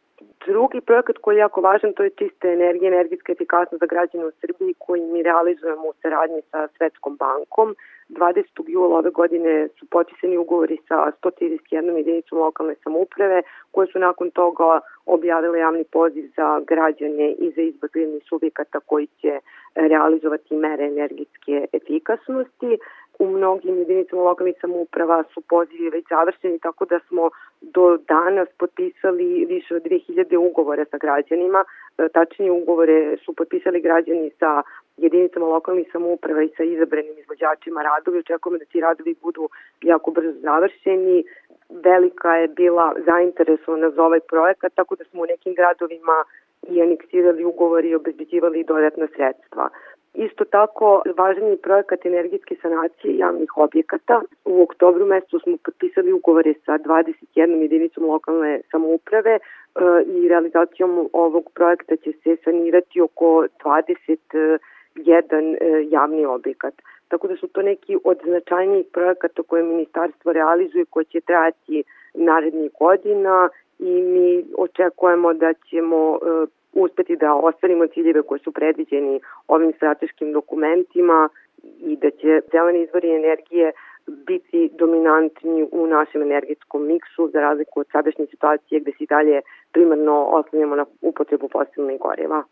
Drugi 0.45 0.81
projekat 0.81 1.17
koji 1.17 1.35
je 1.35 1.39
jako 1.39 1.61
važan 1.61 1.93
to 1.93 2.03
je 2.03 2.09
čista 2.09 2.47
energija, 2.47 2.87
energetska 2.87 3.31
efikasnost 3.31 3.79
za 3.79 3.85
građane 3.85 4.25
u 4.25 4.31
Srbiji 4.41 4.75
koji 4.79 5.01
mi 5.01 5.23
realizujemo 5.23 5.87
u 5.87 5.93
saradnji 6.01 6.41
sa 6.51 6.67
Svetskom 6.77 7.15
bankom. 7.15 7.75
20. 8.09 8.45
jula 8.67 8.97
ove 8.97 9.09
godine 9.09 9.67
su 9.79 9.85
potpisani 9.85 10.37
ugovori 10.37 10.77
sa 10.87 11.11
131 11.23 11.97
jedinicom 11.97 12.39
lokalne 12.39 12.75
samouprave 12.83 13.41
koje 13.71 13.87
su 13.87 13.99
nakon 13.99 14.31
toga 14.31 14.79
objavile 15.05 15.59
javni 15.59 15.83
poziv 15.83 16.31
za 16.35 16.61
građane 16.67 17.31
i 17.31 17.51
za 17.55 17.61
izbor 17.61 17.89
subjekata 18.29 18.79
koji 18.79 19.07
će 19.07 19.39
realizovati 19.75 20.55
mere 20.55 20.85
energetske 20.85 21.67
efikasnosti. 21.73 22.77
U 23.19 23.27
mnogim 23.27 23.77
jedinicama 23.77 24.21
lokalnih 24.21 24.55
samouprava 24.61 25.23
su 25.33 25.41
pozivi 25.41 25.89
već 25.89 26.05
završeni, 26.09 26.59
tako 26.59 26.85
da 26.85 26.99
smo 27.07 27.29
do 27.61 27.97
danas 27.97 28.47
potpisali 28.57 29.45
više 29.49 29.75
od 29.75 29.83
2000 29.83 30.37
ugovora 30.37 30.85
sa 30.85 30.97
građanima. 30.97 31.63
E, 31.97 32.09
tačnije 32.09 32.51
ugovore 32.51 33.17
su 33.25 33.33
potpisali 33.33 33.81
građani 33.81 34.31
sa 34.39 34.61
jedinicama 34.97 35.45
lokalnih 35.45 35.87
samouprava 35.91 36.43
i 36.43 36.53
sa 36.57 36.63
izabranim 36.63 37.17
izvođačima 37.17 37.81
radovi. 37.81 38.19
Očekujemo 38.19 38.57
da 38.57 38.65
ti 38.65 38.81
radovi 38.81 39.15
budu 39.21 39.49
jako 39.81 40.11
brzo 40.11 40.39
završeni. 40.39 41.23
Velika 41.69 42.35
je 42.35 42.47
bila 42.47 42.93
zainteresovana 43.05 43.89
za 43.89 44.03
ovaj 44.03 44.19
projekat, 44.19 44.73
tako 44.75 44.95
da 44.95 45.03
smo 45.03 45.21
u 45.21 45.25
nekim 45.25 45.53
gradovima 45.53 46.17
i 46.69 46.81
aneksirali 46.81 47.43
ugovori 47.43 47.89
i 47.89 47.95
obezbeđivali 47.95 48.63
dodatna 48.63 49.07
sredstva. 49.15 49.69
Isto 50.15 50.45
tako, 50.45 51.01
važan 51.17 51.47
je 51.47 51.57
projekat 51.57 52.05
energetske 52.05 52.55
sanacije 52.61 53.17
javnih 53.17 53.57
objekata. 53.57 54.21
U 54.45 54.61
oktobru 54.63 55.05
mesecu 55.05 55.39
smo 55.39 55.57
potpisali 55.65 56.13
ugovore 56.13 56.53
sa 56.65 56.77
21 56.77 57.61
jedinicom 57.61 58.05
lokalne 58.05 58.61
samouprave 58.71 59.33
e, 59.35 59.39
i 60.05 60.27
realizacijom 60.27 61.09
ovog 61.13 61.51
projekta 61.53 61.95
će 61.95 62.11
se 62.23 62.37
sanirati 62.43 63.01
oko 63.01 63.47
21 63.63 64.57
e, 64.95 65.87
javni 65.89 66.25
objekat. 66.25 66.73
Tako 67.07 67.27
da 67.27 67.35
su 67.35 67.47
to 67.47 67.61
neki 67.61 67.97
od 68.03 68.17
značajnijih 68.25 68.85
projekata 68.93 69.43
koje 69.43 69.63
ministarstvo 69.63 70.33
realizuje, 70.33 70.85
koje 70.85 71.05
će 71.05 71.21
trajati 71.21 71.83
narednih 72.13 72.71
godina 72.79 73.49
i 73.79 74.01
mi 74.01 74.45
očekujemo 74.57 75.33
da 75.33 75.53
ćemo 75.53 76.15
e, 76.15 76.45
uspeti 76.75 77.15
da 77.15 77.35
ostvarimo 77.35 77.87
ciljeve 77.87 78.21
koji 78.21 78.39
su 78.39 78.51
predviđeni 78.51 79.19
ovim 79.47 79.73
strateškim 79.73 80.33
dokumentima 80.33 81.29
i 81.79 81.95
da 81.95 82.09
će 82.09 82.41
zeleni 82.51 82.83
izvori 82.83 83.15
energije 83.15 83.71
biti 84.07 84.69
dominantni 84.73 85.67
u 85.71 85.87
našem 85.87 86.21
energetskom 86.21 86.87
miksu 86.87 87.29
za 87.33 87.39
razliku 87.39 87.79
od 87.79 87.87
sadašnje 87.91 88.25
situacije 88.25 88.79
gde 88.79 88.91
se 88.91 89.05
dalje 89.09 89.41
primarno 89.71 90.23
oslanjamo 90.23 90.75
na 90.75 90.85
upotrebu 91.01 91.49
fosilnih 91.51 91.99
goriva. 91.99 92.43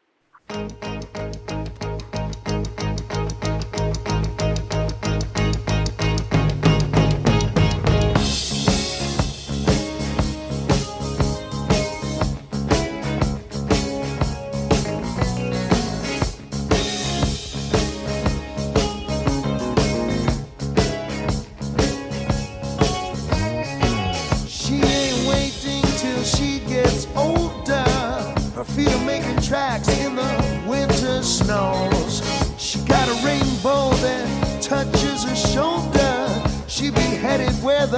tracks 29.74 29.88
in 30.00 30.16
the 30.16 30.64
winter 30.68 31.24
snows. 31.24 32.22
She 32.58 32.80
got 32.82 33.08
a 33.08 33.26
rainbow 33.26 33.90
that 34.02 34.62
touches 34.62 35.24
her 35.24 35.36
shoulder. 35.36 36.44
She 36.68 36.92
be 36.92 37.02
headed 37.02 37.54
where 37.64 37.88
the 37.88 37.98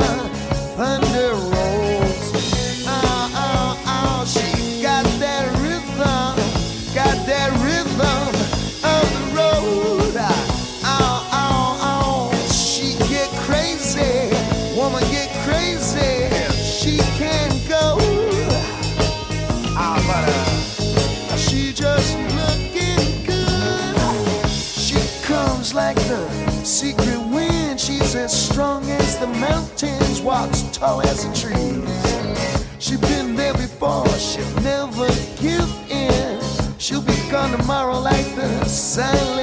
thunder 0.78 1.34
rolls. 1.34 1.85
tall 30.78 31.02
as 31.02 31.24
a 31.24 31.34
tree. 31.34 31.82
she 32.80 32.98
been 32.98 33.36
there 33.36 33.54
before, 33.54 34.08
she'll 34.18 34.62
never 34.62 35.08
give 35.40 35.70
in. 35.90 36.40
She'll 36.78 37.02
be 37.02 37.16
gone 37.32 37.58
tomorrow 37.58 37.98
like 38.00 38.36
the 38.36 38.66
sun. 38.66 39.35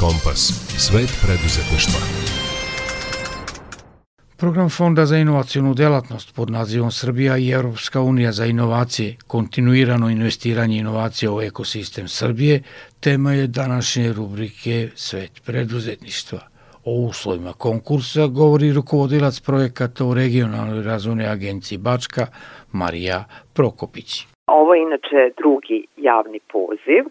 Kompas. 0.00 0.40
Svet 0.86 1.10
preduzetništva. 1.24 2.00
Program 4.40 4.68
Fonda 4.68 5.06
za 5.06 5.16
inovacijonu 5.16 5.74
delatnost 5.74 6.36
pod 6.36 6.50
nazivom 6.50 6.90
Srbija 6.90 7.38
i 7.38 7.50
Evropska 7.50 8.00
unija 8.00 8.32
za 8.32 8.46
inovacije, 8.46 9.16
kontinuirano 9.26 10.10
investiranje 10.10 10.78
inovacija 10.78 11.32
u 11.32 11.40
ekosistem 11.40 12.08
Srbije, 12.08 12.62
tema 13.00 13.32
je 13.32 13.46
današnje 13.46 14.12
rubrike 14.12 14.88
Svet 14.94 15.42
preduzetništva. 15.46 16.38
O 16.84 16.92
uslovima 16.92 17.52
konkursa 17.52 18.26
govori 18.26 18.72
rukovodilac 18.72 19.40
projekata 19.40 20.04
u 20.04 20.14
regionalnoj 20.14 20.82
razvojnoj 20.82 21.26
agenciji 21.26 21.78
Bačka, 21.78 22.26
Marija 22.72 23.24
Prokopić. 23.54 24.26
Ovo 24.46 24.74
je 24.74 24.82
inače 24.82 25.20
drugi 25.36 25.86
javni 25.96 26.40
poziv 26.52 27.02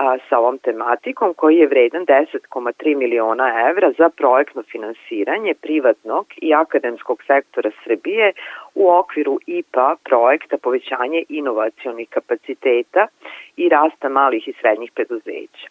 a, 0.00 0.18
sa 0.28 0.38
ovom 0.38 0.58
tematikom 0.58 1.34
koji 1.34 1.56
je 1.56 1.66
vredan 1.66 2.06
10,3 2.06 2.96
miliona 2.96 3.46
evra 3.70 3.92
za 3.98 4.08
projektno 4.08 4.62
finansiranje 4.72 5.54
privatnog 5.54 6.26
i 6.36 6.54
akademskog 6.54 7.22
sektora 7.26 7.70
Srbije 7.84 8.32
u 8.74 8.90
okviru 8.90 9.38
IPA 9.46 9.96
projekta 10.04 10.58
povećanje 10.58 11.24
inovacionih 11.28 12.08
kapaciteta 12.08 13.06
i 13.56 13.68
rasta 13.68 14.08
malih 14.08 14.48
i 14.48 14.52
srednjih 14.60 14.92
preduzeća. 14.94 15.66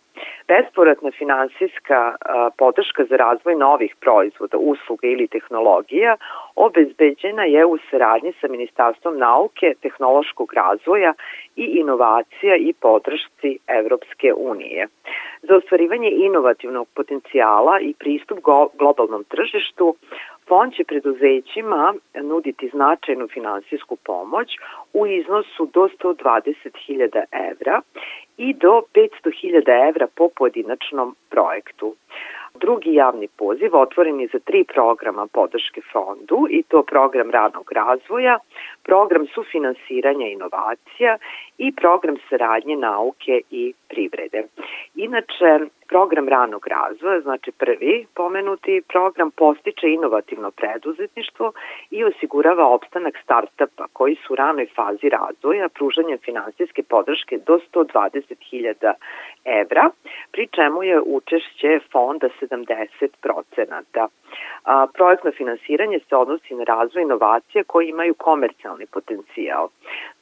Besporatna 0.47 1.11
finansijska 1.11 2.15
podrška 2.57 3.05
za 3.05 3.15
razvoj 3.15 3.55
novih 3.55 3.95
proizvoda, 3.99 4.57
usluga 4.57 5.07
ili 5.07 5.27
tehnologija 5.27 6.17
obezbeđena 6.55 7.43
je 7.43 7.65
u 7.65 7.77
saradnji 7.91 8.33
sa 8.41 8.47
Ministarstvom 8.47 9.17
nauke, 9.17 9.73
tehnološkog 9.81 10.53
razvoja 10.53 11.13
i 11.55 11.63
inovacija 11.63 12.55
i 12.55 12.73
podršci 12.73 13.57
Evropske 13.67 14.33
unije. 14.33 14.87
Za 15.41 15.55
ostvarivanje 15.55 16.11
inovativnog 16.11 16.87
potencijala 16.95 17.79
i 17.79 17.93
pristup 17.93 18.39
globalnom 18.73 19.23
tržištu, 19.23 19.95
Fond 20.49 20.73
će 20.73 20.83
preduzećima 20.83 21.93
nuditi 22.21 22.69
značajnu 22.89 23.27
finansijsku 23.27 23.95
pomoć 23.95 24.47
u 24.93 25.07
iznosu 25.07 25.65
do 25.73 25.89
120.000 26.03 27.23
evra 27.51 27.81
i 28.37 28.53
do 28.53 28.81
500.000 28.93 29.89
evra 29.89 30.07
po 30.15 30.29
pojedinačnom 30.35 31.15
projektu. 31.29 31.95
Drugi 32.55 32.93
javni 32.93 33.27
poziv 33.37 33.75
otvoren 33.75 34.19
je 34.19 34.27
za 34.33 34.39
tri 34.39 34.63
programa 34.63 35.27
podrške 35.27 35.81
fondu 35.91 36.47
i 36.49 36.63
to 36.63 36.83
program 36.83 37.31
ranog 37.31 37.71
razvoja, 37.71 38.37
program 38.83 39.27
sufinansiranja 39.33 40.27
inovacija 40.27 41.17
i 41.57 41.71
program 41.75 42.15
saradnje 42.29 42.75
nauke 42.75 43.41
i 43.51 43.73
privrede. 43.89 44.43
Inače, 44.95 45.49
program 45.87 46.27
ranog 46.29 46.67
razvoja, 46.67 47.21
znači 47.21 47.51
prvi 47.51 48.05
pomenuti 48.15 48.81
program 48.87 49.31
postiče 49.31 49.87
inovativno 49.87 50.51
preduzetništvo 50.51 51.51
i 51.91 52.03
osigurava 52.03 52.67
opstanak 52.67 53.13
startapa 53.23 53.85
koji 53.93 54.15
su 54.15 54.33
u 54.33 54.35
ranoj 54.35 54.67
fazi 54.75 55.09
razvoja 55.09 55.69
pružanjem 55.69 56.17
finansijske 56.25 56.83
podrške 56.83 57.37
do 57.47 57.59
120.000 57.73 58.93
evra, 59.45 59.89
pri 60.31 60.47
čemu 60.47 60.83
je 60.83 61.01
učešće 61.01 61.79
fonda 61.91 62.29
70%. 62.41 64.07
A, 64.65 64.87
projektno 64.93 65.31
finansiranje 65.31 65.99
se 66.09 66.15
odnosi 66.15 66.55
na 66.55 66.63
razvoj 66.63 67.03
inovacija 67.03 67.63
koji 67.63 67.89
imaju 67.89 68.13
komercijalni 68.13 68.85
potencijal. 68.85 69.69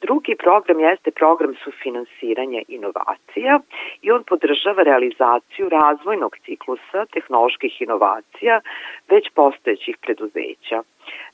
Drugi 0.00 0.36
program 0.44 0.80
jeste 0.80 1.10
program 1.10 1.54
sufinansiranja 1.64 2.62
inovacija 2.68 3.57
i 4.02 4.10
on 4.10 4.24
podržava 4.24 4.82
realizaciju 4.82 5.68
razvojnog 5.68 6.36
ciklusa 6.44 7.06
tehnoloških 7.12 7.82
inovacija 7.82 8.60
već 9.08 9.30
postojećih 9.34 9.96
preduzeća. 10.02 10.82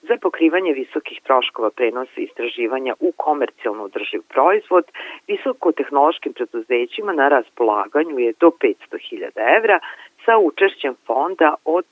Za 0.03 0.17
pokrivanje 0.23 0.73
visokih 0.73 1.21
troškova 1.23 1.71
prenosa 1.71 2.21
istraživanja 2.21 2.95
u 3.01 3.13
komercijalno 3.17 3.83
održiv 3.85 4.21
proizvod, 4.29 4.85
visokotehnološkim 5.29 6.33
preduzećima 6.33 7.13
na 7.13 7.29
raspolaganju 7.29 8.19
je 8.19 8.33
do 8.41 8.47
500.000 8.47 9.57
evra 9.57 9.79
sa 10.25 10.39
učešćem 10.39 10.95
fonda 11.07 11.55
od 11.65 11.87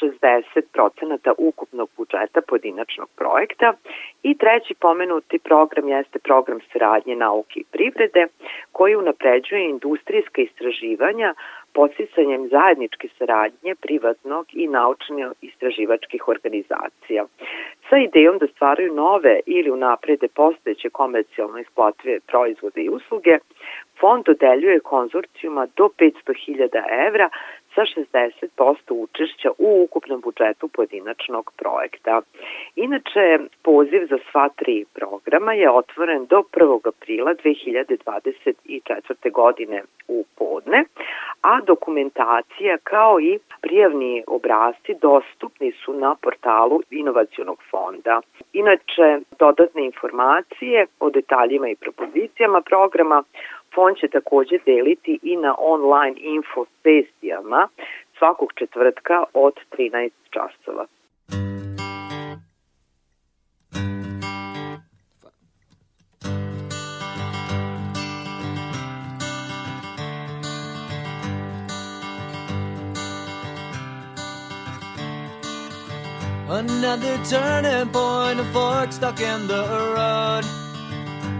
60% 0.00 1.32
ukupnog 1.38 1.88
budžeta 1.96 2.40
pojedinačnog 2.48 3.08
projekta. 3.16 3.72
I 4.22 4.38
treći 4.38 4.74
pomenuti 4.74 5.38
program 5.38 5.88
jeste 5.88 6.18
program 6.18 6.58
saradnje 6.72 7.16
nauke 7.16 7.60
i 7.60 7.64
privrede 7.64 8.26
koji 8.72 8.96
unapređuje 8.96 9.70
industrijska 9.70 10.42
istraživanja 10.42 11.34
podsticanjem 11.72 12.48
zajedničke 12.48 13.08
saradnje 13.18 13.74
privatnog 13.74 14.46
i 14.52 14.68
naučno-istraživačkih 14.68 16.28
organizacija 16.28 17.24
sa 17.88 17.96
idejom 17.98 18.38
da 18.38 18.46
stvaraju 18.46 18.94
nove 18.94 19.40
ili 19.46 19.70
unaprede 19.70 20.28
postojeće 20.28 20.90
komercijalno 20.90 21.58
isplative 21.58 22.20
proizvode 22.20 22.80
i 22.82 22.88
usluge, 22.88 23.38
fond 24.00 24.24
dodeljuje 24.24 24.80
konzorcijuma 24.80 25.66
do 25.76 25.84
500.000 25.98 27.06
evra 27.06 27.28
sa 27.78 27.84
60% 27.84 28.76
učešća 28.88 29.50
u 29.58 29.82
ukupnom 29.82 30.20
budžetu 30.20 30.68
pojedinačnog 30.68 31.52
projekta. 31.56 32.20
Inače, 32.76 33.38
poziv 33.62 34.06
za 34.10 34.18
sva 34.30 34.48
tri 34.48 34.84
programa 34.94 35.52
je 35.52 35.70
otvoren 35.70 36.26
do 36.26 36.42
1. 36.52 36.88
aprila 36.88 37.34
2024. 37.34 39.32
godine 39.32 39.82
u 40.08 40.24
podne, 40.38 40.84
a 41.40 41.60
dokumentacija 41.60 42.78
kao 42.82 43.20
i 43.20 43.38
prijavni 43.60 44.24
obrazci 44.26 44.94
dostupni 45.02 45.72
su 45.72 45.92
na 45.92 46.14
portalu 46.22 46.80
Inovacionog 46.90 47.58
fonda. 47.70 48.20
Inače, 48.52 49.18
dodatne 49.38 49.84
informacije 49.84 50.86
o 51.00 51.10
detaljima 51.10 51.68
i 51.68 51.76
propozicijama 51.76 52.60
programa 52.60 53.22
Fond 53.74 53.96
će 53.96 54.08
takođe 54.08 54.58
deliti 54.66 55.18
i 55.22 55.36
na 55.36 55.54
online 55.58 56.16
info 56.20 56.64
sesijama 56.82 57.68
svakog 58.18 58.52
četvrtka 58.58 59.24
od 59.34 59.54
13 59.78 60.10
časova. 60.30 60.86
Another 76.50 77.18
turning 77.28 77.92
point, 77.92 78.40
a 78.40 78.44
fork 78.54 78.90
stuck 78.90 79.20
in 79.20 79.46
the 79.46 79.62
road. 79.94 80.57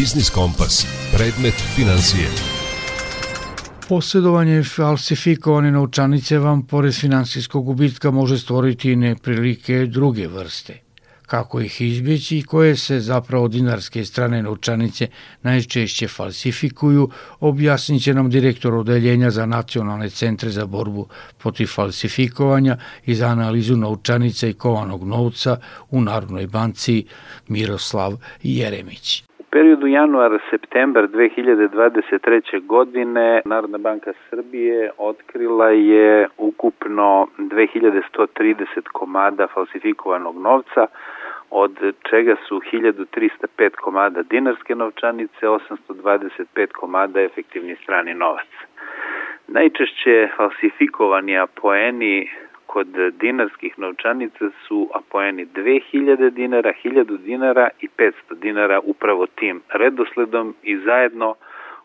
Biznis 0.00 0.30
Kompas. 0.30 0.86
Predmet 1.12 1.54
financije. 1.76 2.28
Posjedovanje 3.88 4.62
falsifikovane 4.64 5.70
novčanice 5.70 6.38
vam 6.38 6.62
pored 6.62 6.94
finansijskog 6.94 7.64
gubitka 7.64 8.10
može 8.10 8.38
stvoriti 8.38 8.92
i 8.92 8.96
neprilike 8.96 9.86
druge 9.86 10.28
vrste. 10.28 10.78
Kako 11.26 11.60
ih 11.60 11.80
izbjeći 11.80 12.38
i 12.38 12.42
koje 12.42 12.76
se 12.76 13.00
zapravo 13.00 13.48
dinarske 13.48 14.04
strane 14.04 14.42
novčanice 14.42 15.08
najčešće 15.42 16.08
falsifikuju, 16.08 17.10
objasnit 17.40 18.02
će 18.02 18.14
nam 18.14 18.30
direktor 18.30 18.74
odeljenja 18.74 19.30
za 19.30 19.46
nacionalne 19.46 20.10
centre 20.10 20.50
za 20.50 20.66
borbu 20.66 21.08
protiv 21.38 21.66
falsifikovanja 21.66 22.78
i 23.06 23.14
za 23.14 23.26
analizu 23.26 23.76
novčanica 23.76 24.46
i 24.46 24.52
kovanog 24.52 25.04
novca 25.08 25.56
u 25.90 26.00
Narodnoj 26.00 26.46
banci 26.46 27.04
Miroslav 27.48 28.16
Jeremić 28.42 29.29
periodu 29.50 29.86
januar-septembar 29.86 31.08
2023. 31.08 32.66
godine 32.66 33.42
Narodna 33.44 33.78
banka 33.78 34.12
Srbije 34.30 34.90
otkrila 34.98 35.68
je 35.68 36.28
ukupno 36.38 37.26
2130 37.38 38.64
komada 38.92 39.46
falsifikovanog 39.46 40.38
novca, 40.42 40.86
od 41.50 41.76
čega 42.10 42.36
su 42.48 42.60
1305 42.72 43.70
komada 43.70 44.22
dinarske 44.22 44.74
novčanice, 44.74 45.46
825 45.46 46.66
komada 46.72 47.20
efektivni 47.20 47.76
strani 47.82 48.14
novac. 48.14 48.48
Najčešće 49.48 50.28
falsifikovani 50.36 51.38
apoeni 51.38 52.30
kod 52.72 52.86
dinarskih 53.20 53.78
novčanica 53.78 54.50
su 54.66 54.88
apoeni 54.94 55.46
2000 55.46 56.30
dinara, 56.30 56.72
1000 56.84 57.18
dinara 57.18 57.68
i 57.80 57.88
500 57.98 58.12
dinara 58.34 58.80
upravo 58.84 59.26
tim 59.26 59.62
redosledom 59.68 60.54
i 60.62 60.76
zajedno 60.76 61.34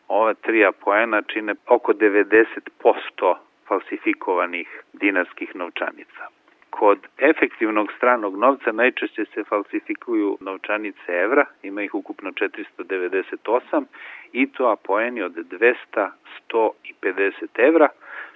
ova 0.08 0.34
tri 0.34 0.66
apoena 0.66 1.22
čine 1.22 1.56
oko 1.68 1.94
90% 1.94 3.36
falsifikovanih 3.68 4.84
dinarskih 4.94 5.56
novčanica. 5.56 6.24
Kod 6.70 7.00
efektivnog 7.18 7.92
stranog 7.98 8.38
novca 8.38 8.72
najčešće 8.72 9.26
se 9.26 9.44
falsifikuju 9.44 10.38
novčanice 10.42 11.12
evra, 11.26 11.46
ima 11.64 11.84
ih 11.84 11.96
ukupno 11.96 12.32
498 12.32 13.86
i 14.34 14.48
to 14.52 14.68
apoeni 14.68 15.22
od 15.22 15.36
200, 15.36 15.76
100 16.50 16.70
i 16.84 16.94
50 17.02 17.32
evra, 17.56 17.88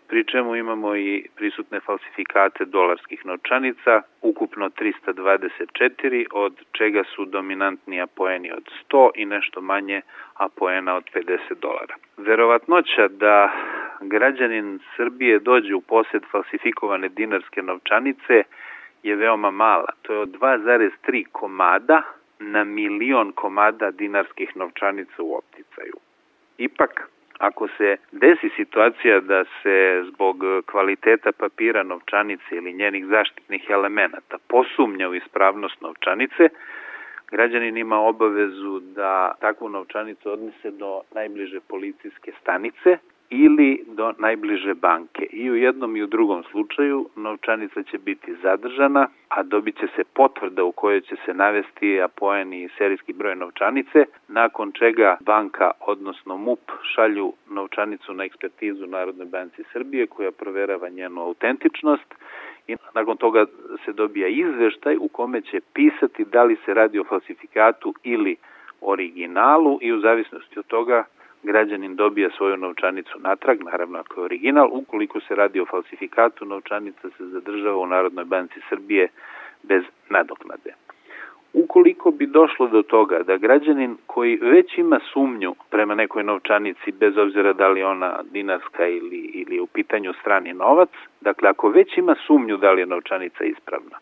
pri 0.09 0.23
čemu 0.25 0.55
imamo 0.55 0.95
i 0.95 1.27
prisutne 1.35 1.79
falsifikate 1.79 2.65
dolarskih 2.65 3.25
novčanica, 3.25 4.01
ukupno 4.21 4.69
324, 4.69 6.25
od 6.31 6.53
čega 6.71 7.03
su 7.15 7.25
dominantni 7.25 8.01
apoeni 8.01 8.51
od 8.51 8.63
100 8.91 9.09
i 9.15 9.25
nešto 9.25 9.61
manje 9.61 10.01
apoena 10.33 10.95
od 10.95 11.03
50 11.13 11.37
dolara. 11.61 11.95
Verovatnoća 12.17 13.07
da 13.07 13.51
građanin 14.01 14.79
Srbije 14.95 15.39
dođe 15.39 15.75
u 15.75 15.81
posjed 15.81 16.23
falsifikovane 16.31 17.09
dinarske 17.09 17.61
novčanice 17.61 18.43
je 19.03 19.15
veoma 19.15 19.51
mala. 19.51 19.91
To 20.01 20.13
je 20.13 20.19
od 20.19 20.29
2,3 20.29 21.25
komada 21.31 22.01
na 22.39 22.63
milion 22.63 23.31
komada 23.31 23.91
dinarskih 23.91 24.55
novčanica 24.55 25.23
u 25.23 25.35
opticaju. 25.35 25.93
Ipak, 26.57 27.09
Ako 27.39 27.67
se 27.77 27.97
desi 28.11 28.49
situacija 28.55 29.19
da 29.19 29.43
se 29.63 30.03
zbog 30.07 30.37
kvaliteta 30.65 31.31
papira 31.31 31.83
novčanice 31.83 32.55
ili 32.55 32.73
njenih 32.73 33.05
zaštitnih 33.05 33.69
elemenata 33.69 34.37
posumnja 34.47 35.09
u 35.09 35.15
ispravnost 35.15 35.81
novčanice, 35.81 36.49
građanin 37.31 37.77
ima 37.77 37.99
obavezu 37.99 38.79
da 38.79 39.33
takvu 39.39 39.69
novčanicu 39.69 40.31
odnese 40.31 40.71
do 40.71 41.01
najbliže 41.15 41.59
policijske 41.67 42.31
stanice 42.41 42.97
ili 43.29 43.83
do 43.87 44.13
najbliže 44.17 44.73
banke. 44.73 45.25
I 45.31 45.51
u 45.51 45.55
jednom 45.55 45.95
i 45.95 46.03
u 46.03 46.07
drugom 46.07 46.43
slučaju 46.43 47.09
novčanica 47.15 47.83
će 47.83 47.97
biti 47.97 48.35
zadržana, 48.43 49.07
a 49.29 49.43
dobit 49.43 49.79
će 49.79 49.87
se 49.95 50.03
potvrda 50.13 50.63
u 50.63 50.71
kojoj 50.71 51.01
će 51.01 51.15
se 51.25 51.33
navesti 51.33 52.01
apoen 52.01 52.53
i 52.53 52.69
serijski 52.77 53.13
broj 53.13 53.35
novčanice, 53.35 54.05
nakon 54.27 54.71
čega 54.71 55.17
banka, 55.19 55.71
odnosno 55.79 56.37
MUP, 56.37 56.71
šalju 56.95 57.33
novčanicu 57.49 58.13
na 58.13 58.23
ekspertizu 58.23 58.87
Narodne 58.87 59.25
banci 59.25 59.63
Srbije 59.73 60.07
koja 60.07 60.31
proverava 60.31 60.89
njenu 60.89 61.21
autentičnost 61.21 62.15
i 62.67 62.75
nakon 62.93 63.17
toga 63.17 63.45
se 63.85 63.93
dobija 63.93 64.27
izveštaj 64.27 64.97
u 64.99 65.07
kome 65.07 65.41
će 65.41 65.59
pisati 65.73 66.25
da 66.25 66.43
li 66.43 66.57
se 66.65 66.73
radi 66.73 66.99
o 66.99 67.03
falsifikatu 67.03 67.93
ili 68.03 68.35
originalu 68.81 69.79
i 69.81 69.93
u 69.93 69.99
zavisnosti 69.99 70.59
od 70.59 70.65
toga 70.65 71.03
građanin 71.43 71.95
dobija 71.95 72.29
svoju 72.37 72.57
novčanicu 72.57 73.19
natrag, 73.19 73.63
naravno 73.63 73.99
ako 73.99 74.21
je 74.21 74.25
original, 74.25 74.69
ukoliko 74.71 75.19
se 75.19 75.35
radi 75.35 75.59
o 75.59 75.65
falsifikatu, 75.65 76.45
novčanica 76.45 77.09
se 77.17 77.25
zadržava 77.25 77.77
u 77.77 77.85
Narodnoj 77.85 78.25
banci 78.25 78.59
Srbije 78.69 79.07
bez 79.63 79.83
nadoknade. 80.09 80.73
Ukoliko 81.53 82.11
bi 82.11 82.25
došlo 82.25 82.67
do 82.67 82.81
toga 82.81 83.19
da 83.23 83.37
građanin 83.37 83.97
koji 84.05 84.35
već 84.35 84.77
ima 84.77 84.99
sumnju 85.13 85.55
prema 85.69 85.95
nekoj 85.95 86.23
novčanici, 86.23 86.91
bez 86.91 87.17
obzira 87.17 87.53
da 87.53 87.67
li 87.67 87.83
ona 87.83 88.19
dinarska 88.31 88.87
ili, 88.87 89.17
ili 89.17 89.59
u 89.59 89.67
pitanju 89.67 90.13
strani 90.21 90.53
novac, 90.53 90.89
dakle 91.21 91.49
ako 91.49 91.69
već 91.69 91.97
ima 91.97 92.15
sumnju 92.27 92.57
da 92.57 92.71
li 92.71 92.81
je 92.81 92.85
novčanica 92.85 93.43
ispravna, 93.43 93.97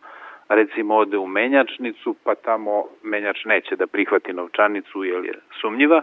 recimo 0.49 0.95
ode 0.95 1.17
u 1.17 1.27
menjačnicu, 1.27 2.15
pa 2.23 2.35
tamo 2.35 2.83
menjač 3.03 3.45
neće 3.45 3.75
da 3.75 3.87
prihvati 3.87 4.33
novčanicu 4.33 5.03
jer 5.03 5.25
je 5.25 5.33
sumnjiva, 5.61 6.01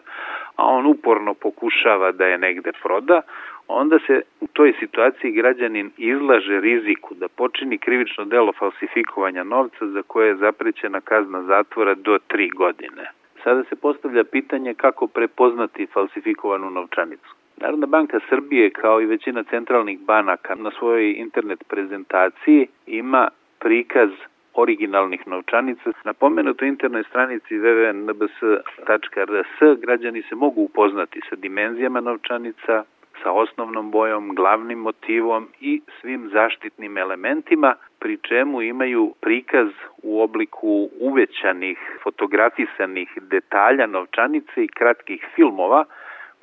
a 0.56 0.64
on 0.66 0.86
uporno 0.86 1.34
pokušava 1.34 2.12
da 2.12 2.26
je 2.26 2.38
negde 2.38 2.72
proda, 2.82 3.22
onda 3.68 3.98
se 4.06 4.22
u 4.40 4.46
toj 4.46 4.72
situaciji 4.80 5.32
građanin 5.32 5.90
izlaže 5.96 6.60
riziku 6.60 7.14
da 7.14 7.28
počini 7.28 7.78
krivično 7.78 8.24
delo 8.24 8.52
falsifikovanja 8.52 9.44
novca 9.44 9.86
za 9.86 10.02
koje 10.02 10.28
je 10.28 10.36
zaprećena 10.36 11.00
kazna 11.00 11.42
zatvora 11.42 11.94
do 11.94 12.18
tri 12.26 12.48
godine. 12.48 13.10
Sada 13.44 13.64
se 13.64 13.76
postavlja 13.76 14.24
pitanje 14.24 14.74
kako 14.74 15.06
prepoznati 15.06 15.86
falsifikovanu 15.86 16.70
novčanicu. 16.70 17.34
Narodna 17.56 17.86
banka 17.86 18.20
Srbije 18.28 18.70
kao 18.70 19.00
i 19.00 19.06
većina 19.06 19.42
centralnih 19.42 20.00
banaka 20.00 20.54
na 20.54 20.70
svojoj 20.70 21.12
internet 21.12 21.64
prezentaciji 21.68 22.66
ima 22.86 23.28
prikaz 23.58 24.10
originalnih 24.54 25.26
novčanica. 25.26 25.92
Na 26.04 26.12
pomenutoj 26.12 26.68
internet 26.68 27.06
stranici 27.06 27.54
www.nbs.rs 27.54 29.80
građani 29.80 30.22
se 30.22 30.34
mogu 30.34 30.62
upoznati 30.62 31.20
sa 31.30 31.36
dimenzijama 31.36 32.00
novčanica, 32.00 32.84
sa 33.22 33.32
osnovnom 33.32 33.90
bojom, 33.90 34.34
glavnim 34.34 34.78
motivom 34.78 35.48
i 35.60 35.80
svim 36.00 36.30
zaštitnim 36.32 36.98
elementima, 36.98 37.74
pri 37.98 38.18
čemu 38.28 38.62
imaju 38.62 39.14
prikaz 39.20 39.68
u 40.02 40.22
obliku 40.22 40.88
uvećanih, 41.00 41.78
fotografisanih 42.02 43.08
detalja 43.20 43.86
novčanice 43.86 44.64
i 44.64 44.68
kratkih 44.68 45.26
filmova 45.34 45.84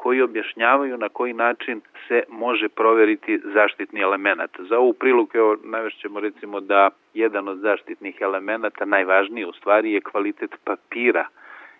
koji 0.01 0.21
objašnjavaju 0.21 0.97
na 0.97 1.09
koji 1.09 1.33
način 1.33 1.81
se 2.07 2.23
može 2.29 2.69
proveriti 2.69 3.39
zaštitni 3.43 4.01
element. 4.01 4.51
Za 4.69 4.79
ovu 4.79 4.93
priluku 4.93 5.37
evo, 5.37 5.57
navešćemo 5.63 6.19
recimo 6.19 6.59
da 6.59 6.89
jedan 7.13 7.47
od 7.47 7.57
zaštitnih 7.57 8.15
elemenata, 8.21 8.85
najvažniji 8.85 9.45
u 9.45 9.53
stvari, 9.53 9.91
je 9.91 10.01
kvalitet 10.01 10.51
papira 10.63 11.25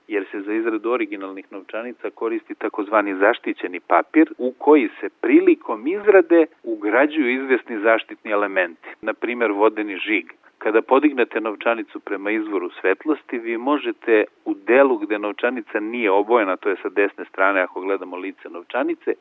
jer 0.08 0.26
se 0.32 0.42
za 0.42 0.54
izradu 0.54 0.92
originalnih 0.92 1.46
novčanica 1.52 2.10
koristi 2.10 2.56
takozvani 2.56 3.16
zaštićeni 3.16 3.80
papir 3.80 4.34
u 4.38 4.54
koji 4.58 4.90
se 5.00 5.10
prilikom 5.22 5.88
izrade 5.88 6.46
ugrađuju 6.64 7.34
izvesni 7.34 7.80
zaštitni 7.80 8.32
elementi, 8.32 8.88
na 9.02 9.14
primer 9.14 9.52
vodeni 9.52 9.98
žig. 9.98 10.26
Kada 10.64 10.82
podignete 10.82 11.42
novčanicu 11.42 12.00
prema 12.00 12.32
izvoru 12.32 12.70
svetlosti, 12.70 13.38
vi 13.38 13.58
možete 13.58 14.26
u 14.46 14.54
delu 14.54 14.98
gde 14.98 15.20
novčanica 15.20 15.80
nije 15.80 16.12
obojena, 16.12 16.58
to 16.58 16.70
je 16.70 16.76
sa 16.82 16.90
desne 16.90 17.26
strane 17.26 17.62
ako 17.62 17.82
gledamo 17.82 18.18
lice 18.18 18.50
novčanice, 18.50 19.14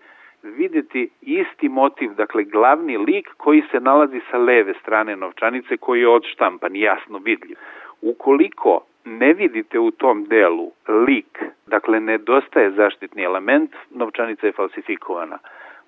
videti 0.42 1.08
isti 1.22 1.68
motiv, 1.68 2.14
dakle 2.14 2.44
glavni 2.44 2.96
lik 2.98 3.28
koji 3.36 3.62
se 3.70 3.80
nalazi 3.80 4.20
sa 4.30 4.38
leve 4.38 4.74
strane 4.82 5.16
novčanice 5.16 5.76
koji 5.76 6.00
je 6.00 6.08
odštampan, 6.08 6.76
jasno 6.76 7.18
vidljiv. 7.18 7.56
Ukoliko 8.02 8.80
ne 9.04 9.32
vidite 9.32 9.78
u 9.78 9.90
tom 9.90 10.24
delu 10.24 10.72
lik, 11.06 11.38
dakle 11.66 12.00
nedostaje 12.00 12.70
zaštitni 12.70 13.22
element, 13.22 13.70
novčanica 13.90 14.46
je 14.46 14.52
falsifikovana. 14.52 15.38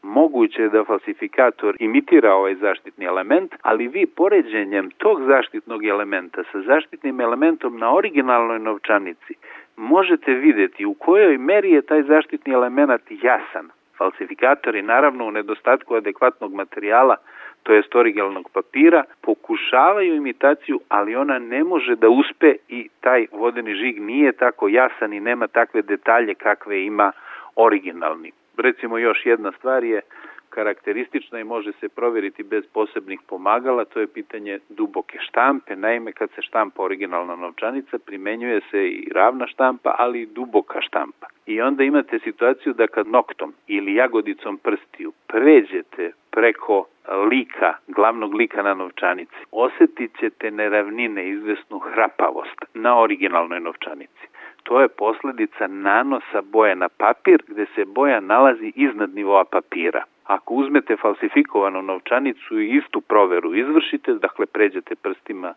Moguće 0.02 0.62
je 0.62 0.68
da 0.68 0.84
falsifikator 0.84 1.76
imitira 1.80 2.34
ovaj 2.34 2.54
zaštitni 2.54 3.04
element, 3.04 3.54
ali 3.62 3.88
vi 3.88 4.06
poređenjem 4.06 4.90
tog 4.90 5.22
zaštitnog 5.26 5.84
elementa 5.84 6.42
sa 6.52 6.60
zaštitnim 6.60 7.20
elementom 7.20 7.78
na 7.78 7.94
originalnoj 7.94 8.58
novčanici 8.58 9.34
možete 9.76 10.32
videti 10.32 10.84
u 10.84 10.94
kojoj 10.94 11.38
meri 11.38 11.70
je 11.70 11.82
taj 11.82 12.02
zaštitni 12.02 12.52
element 12.52 13.02
jasan. 13.10 13.70
Falsifikatori 13.98 14.82
naravno 14.82 15.26
u 15.26 15.30
nedostatku 15.30 15.94
adekvatnog 15.94 16.54
materijala 16.54 17.16
to 17.62 17.72
jest 17.72 17.94
originalnog 17.94 18.50
papira, 18.52 19.04
pokušavaju 19.20 20.14
imitaciju, 20.14 20.80
ali 20.88 21.16
ona 21.16 21.38
ne 21.38 21.64
može 21.64 21.96
da 21.96 22.08
uspe 22.08 22.54
i 22.68 22.88
taj 23.00 23.26
vodeni 23.32 23.74
žig 23.74 24.00
nije 24.00 24.32
tako 24.32 24.68
jasan 24.68 25.12
i 25.12 25.20
nema 25.20 25.46
takve 25.46 25.82
detalje 25.82 26.34
kakve 26.34 26.84
ima 26.84 27.12
originalni. 27.56 28.32
Recimo 28.56 28.98
još 28.98 29.26
jedna 29.26 29.52
stvar 29.52 29.84
je 29.84 30.00
karakteristična 30.54 31.40
i 31.40 31.44
može 31.44 31.72
se 31.72 31.88
proveriti 31.88 32.42
bez 32.42 32.64
posebnih 32.72 33.20
pomagala, 33.28 33.84
to 33.84 34.00
je 34.00 34.06
pitanje 34.06 34.58
duboke 34.68 35.18
štampe. 35.20 35.76
Naime, 35.76 36.12
kad 36.12 36.30
se 36.30 36.42
štampa 36.42 36.82
originalna 36.82 37.36
novčanica, 37.36 37.98
primenjuje 37.98 38.60
se 38.70 38.88
i 38.88 39.08
ravna 39.14 39.46
štampa, 39.46 39.94
ali 39.98 40.22
i 40.22 40.26
duboka 40.26 40.80
štampa. 40.80 41.26
I 41.46 41.60
onda 41.60 41.84
imate 41.84 42.18
situaciju 42.18 42.72
da 42.72 42.86
kad 42.86 43.06
noktom 43.06 43.54
ili 43.66 43.94
jagodicom 43.94 44.58
prstiju 44.58 45.12
pređete 45.26 46.12
preko 46.30 46.86
lika, 47.30 47.74
glavnog 47.88 48.34
lika 48.34 48.62
na 48.62 48.74
novčanici, 48.74 49.36
osetit 49.50 50.18
ćete 50.20 50.50
neravnine, 50.50 51.28
izvesnu 51.28 51.78
hrapavost 51.78 52.64
na 52.74 53.00
originalnoj 53.00 53.60
novčanici. 53.60 54.31
To 54.62 54.80
je 54.80 54.88
posledica 54.88 55.66
nanosa 55.66 56.42
boje 56.42 56.74
na 56.76 56.88
papir 56.88 57.42
gde 57.48 57.66
se 57.74 57.84
boja 57.84 58.20
nalazi 58.20 58.72
iznad 58.76 59.14
nivoa 59.14 59.44
papira. 59.44 60.04
Ako 60.24 60.54
uzmete 60.54 60.96
falsifikovanu 60.96 61.82
novčanicu 61.82 62.60
i 62.60 62.70
istu 62.70 63.00
proveru 63.00 63.54
izvršite, 63.54 64.14
dakle 64.14 64.46
pređete 64.46 64.94
prstima 64.94 65.54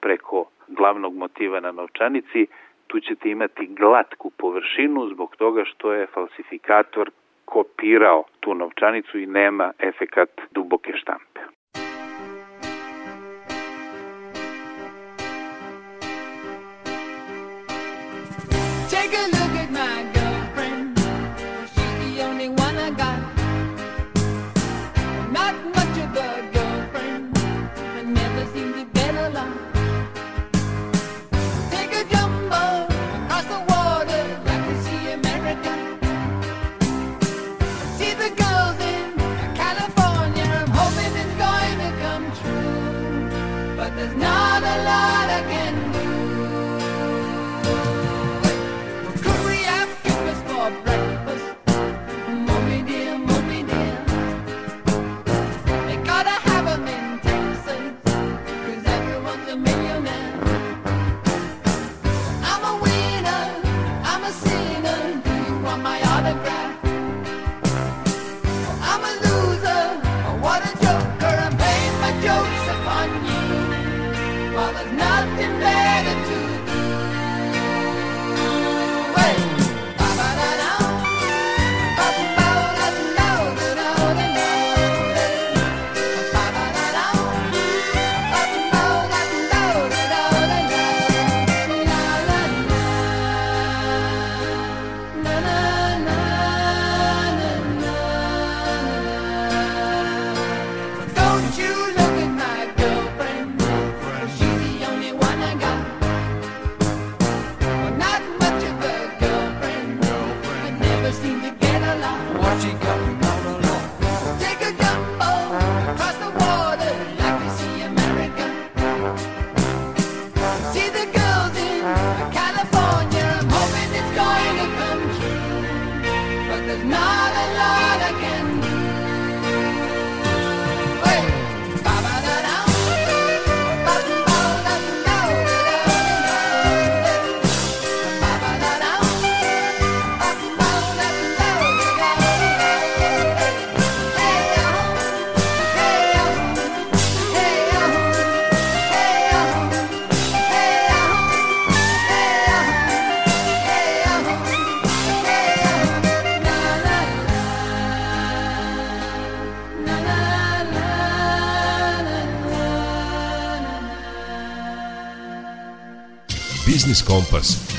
preko 0.00 0.44
glavnog 0.68 1.16
motiva 1.16 1.60
na 1.60 1.72
novčanici, 1.72 2.46
tu 2.86 3.00
ćete 3.00 3.30
imati 3.30 3.66
glatku 3.66 4.30
površinu 4.30 5.08
zbog 5.08 5.36
toga 5.36 5.64
što 5.64 5.92
je 5.92 6.06
falsifikator 6.06 7.10
kopirao 7.44 8.24
tu 8.40 8.54
novčanicu 8.54 9.18
i 9.18 9.26
nema 9.26 9.72
efekat 9.78 10.30
duboke 10.50 10.92
štampe. 10.96 11.57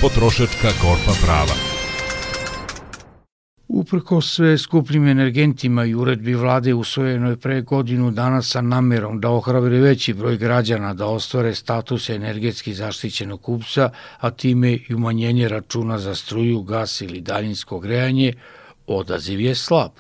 Potrošačka 0.01 0.69
korpa 0.81 1.13
prava. 1.25 1.53
Uprko 3.67 4.21
sve 4.21 4.57
skupljim 4.57 5.07
energentima 5.07 5.85
i 5.85 5.95
uredbi 5.95 6.33
vlade 6.33 6.73
usvojenoj 6.73 7.37
pre 7.37 7.61
godinu 7.61 8.11
dana 8.11 8.41
sa 8.41 8.61
namerom 8.61 9.19
da 9.19 9.29
ohrabri 9.29 9.79
veći 9.79 10.13
broj 10.13 10.37
građana 10.37 10.93
da 10.93 11.05
ostvare 11.05 11.55
status 11.55 12.09
energetski 12.09 12.73
zaštićenog 12.73 13.41
kupca, 13.41 13.89
a 14.19 14.31
time 14.31 14.71
i 14.89 14.93
umanjenje 14.93 15.49
računa 15.49 15.99
za 15.99 16.15
struju, 16.15 16.61
gas 16.61 17.01
ili 17.01 17.21
daljinsko 17.21 17.79
grejanje, 17.79 18.33
odaziv 18.87 19.41
je 19.41 19.55
slab. 19.55 19.91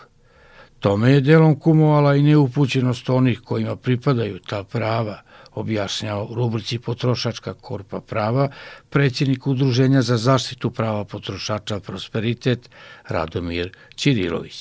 Tome 0.79 1.11
je 1.11 1.21
delom 1.21 1.59
kumovala 1.59 2.15
i 2.15 2.23
neupućenost 2.23 3.09
onih 3.09 3.39
kojima 3.39 3.75
pripadaju 3.75 4.39
ta 4.39 4.63
prava– 4.63 5.21
objašnjao 5.59 6.21
u 6.31 6.35
rubrici 6.39 6.79
Potrošačka 6.85 7.53
korpa 7.53 7.99
prava 8.09 8.45
predsjednik 8.93 9.47
Udruženja 9.47 10.01
za 10.01 10.17
zaštitu 10.17 10.67
prava 10.77 11.03
potrošača 11.11 11.75
Prosperitet 11.87 12.61
Radomir 13.09 13.67
Ćirilović. 13.99 14.59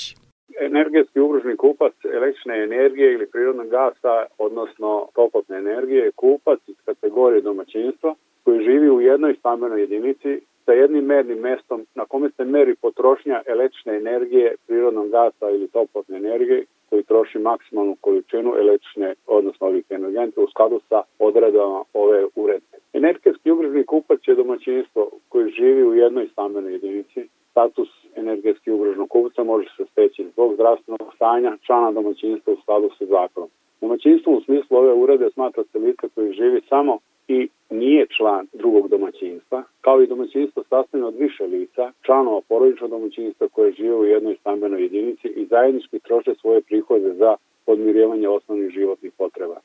Energetski 0.71 1.21
ugroženi 1.21 1.57
kupac 1.57 1.95
električne 2.19 2.55
energije 2.69 3.13
ili 3.13 3.31
prirodnog 3.33 3.69
gasa, 3.69 4.15
odnosno 4.39 4.91
toplotne 5.15 5.57
energije, 5.57 6.03
je 6.05 6.19
kupac 6.23 6.61
iz 6.67 6.77
kategorije 6.85 7.41
domaćinstva 7.43 8.15
koji 8.45 8.65
živi 8.65 8.91
u 8.91 9.01
jednoj 9.01 9.35
stambenoj 9.41 9.81
jedinici 9.81 10.41
sa 10.65 10.73
jednim 10.73 11.05
mernim 11.05 11.39
mestom 11.39 11.87
na 11.95 12.05
kome 12.05 12.31
se 12.37 12.45
meri 12.45 12.75
potrošnja 12.75 13.43
električne 13.47 13.97
energije, 13.97 14.55
prirodnog 14.67 15.11
gasa 15.11 15.51
ili 15.51 15.69
toplotne 15.69 16.17
energije 16.17 16.65
troši 17.09 17.39
maksimalnu 17.39 17.97
količinu 18.01 18.55
električne, 18.59 19.15
odnosno 19.27 19.67
ovih 19.67 19.85
energenta 19.91 20.41
u 20.41 20.51
skladu 20.51 20.81
sa 20.89 21.03
odredama 21.19 21.83
ove 21.95 22.25
uredbe. 22.37 22.77
Energetski 22.93 23.51
ugroženi 23.51 23.85
kupac 23.85 24.21
je 24.27 24.35
domaćinstvo 24.35 25.11
koji 25.29 25.51
živi 25.51 25.83
u 25.85 25.95
jednoj 25.95 26.29
stambenoj 26.33 26.73
jedinici. 26.73 27.29
Status 27.51 27.89
energetski 28.17 28.71
ugroženog 28.71 29.09
kupca 29.09 29.45
može 29.45 29.69
se 29.77 29.85
steći 29.93 30.31
zbog 30.33 30.55
zdravstvenog 30.55 31.15
stanja 31.15 31.57
člana 31.67 31.93
domaćinstva 31.93 32.53
u 32.53 32.61
skladu 32.63 32.91
sa 32.99 33.05
zakonom. 33.05 33.49
Domaćinstvo 33.81 34.33
u 34.33 34.41
smislu 34.41 34.77
ove 34.77 34.93
urede 34.93 35.31
smatra 35.31 35.65
se 35.73 35.79
lice 35.79 36.09
koji 36.15 36.33
živi 36.33 36.61
samo 36.69 36.99
i 37.29 37.49
nije 37.71 38.07
član 38.17 38.47
drugog 38.53 38.89
domaćinstva, 38.89 39.63
kao 39.89 40.03
i 40.03 40.07
domaćinstvo 40.07 40.63
sastavljeno 40.63 41.09
od 41.09 41.19
više 41.19 41.45
lica, 41.47 41.93
članova 42.03 42.41
porodičnog 42.49 42.91
domaćinstva 42.91 43.49
koje 43.49 43.73
žive 43.73 43.95
u 43.95 44.05
jednoj 44.05 44.37
stambenoj 44.41 44.83
jedinici 44.83 45.29
i 45.29 45.47
zajednički 45.47 45.99
troše 45.99 46.35
svoje 46.41 46.61
prihode 46.61 47.15
za 47.15 47.37
podmirivanje 47.67 48.29
osnovnih 48.29 48.71
životnih 48.71 49.13
potreba. 49.19 49.59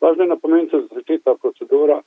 Važno 0.00 0.22
je 0.22 0.28
napomenuti 0.28 0.76
da 0.76 0.88
se 0.88 1.02
čita 1.06 1.34
procedura 1.42 2.02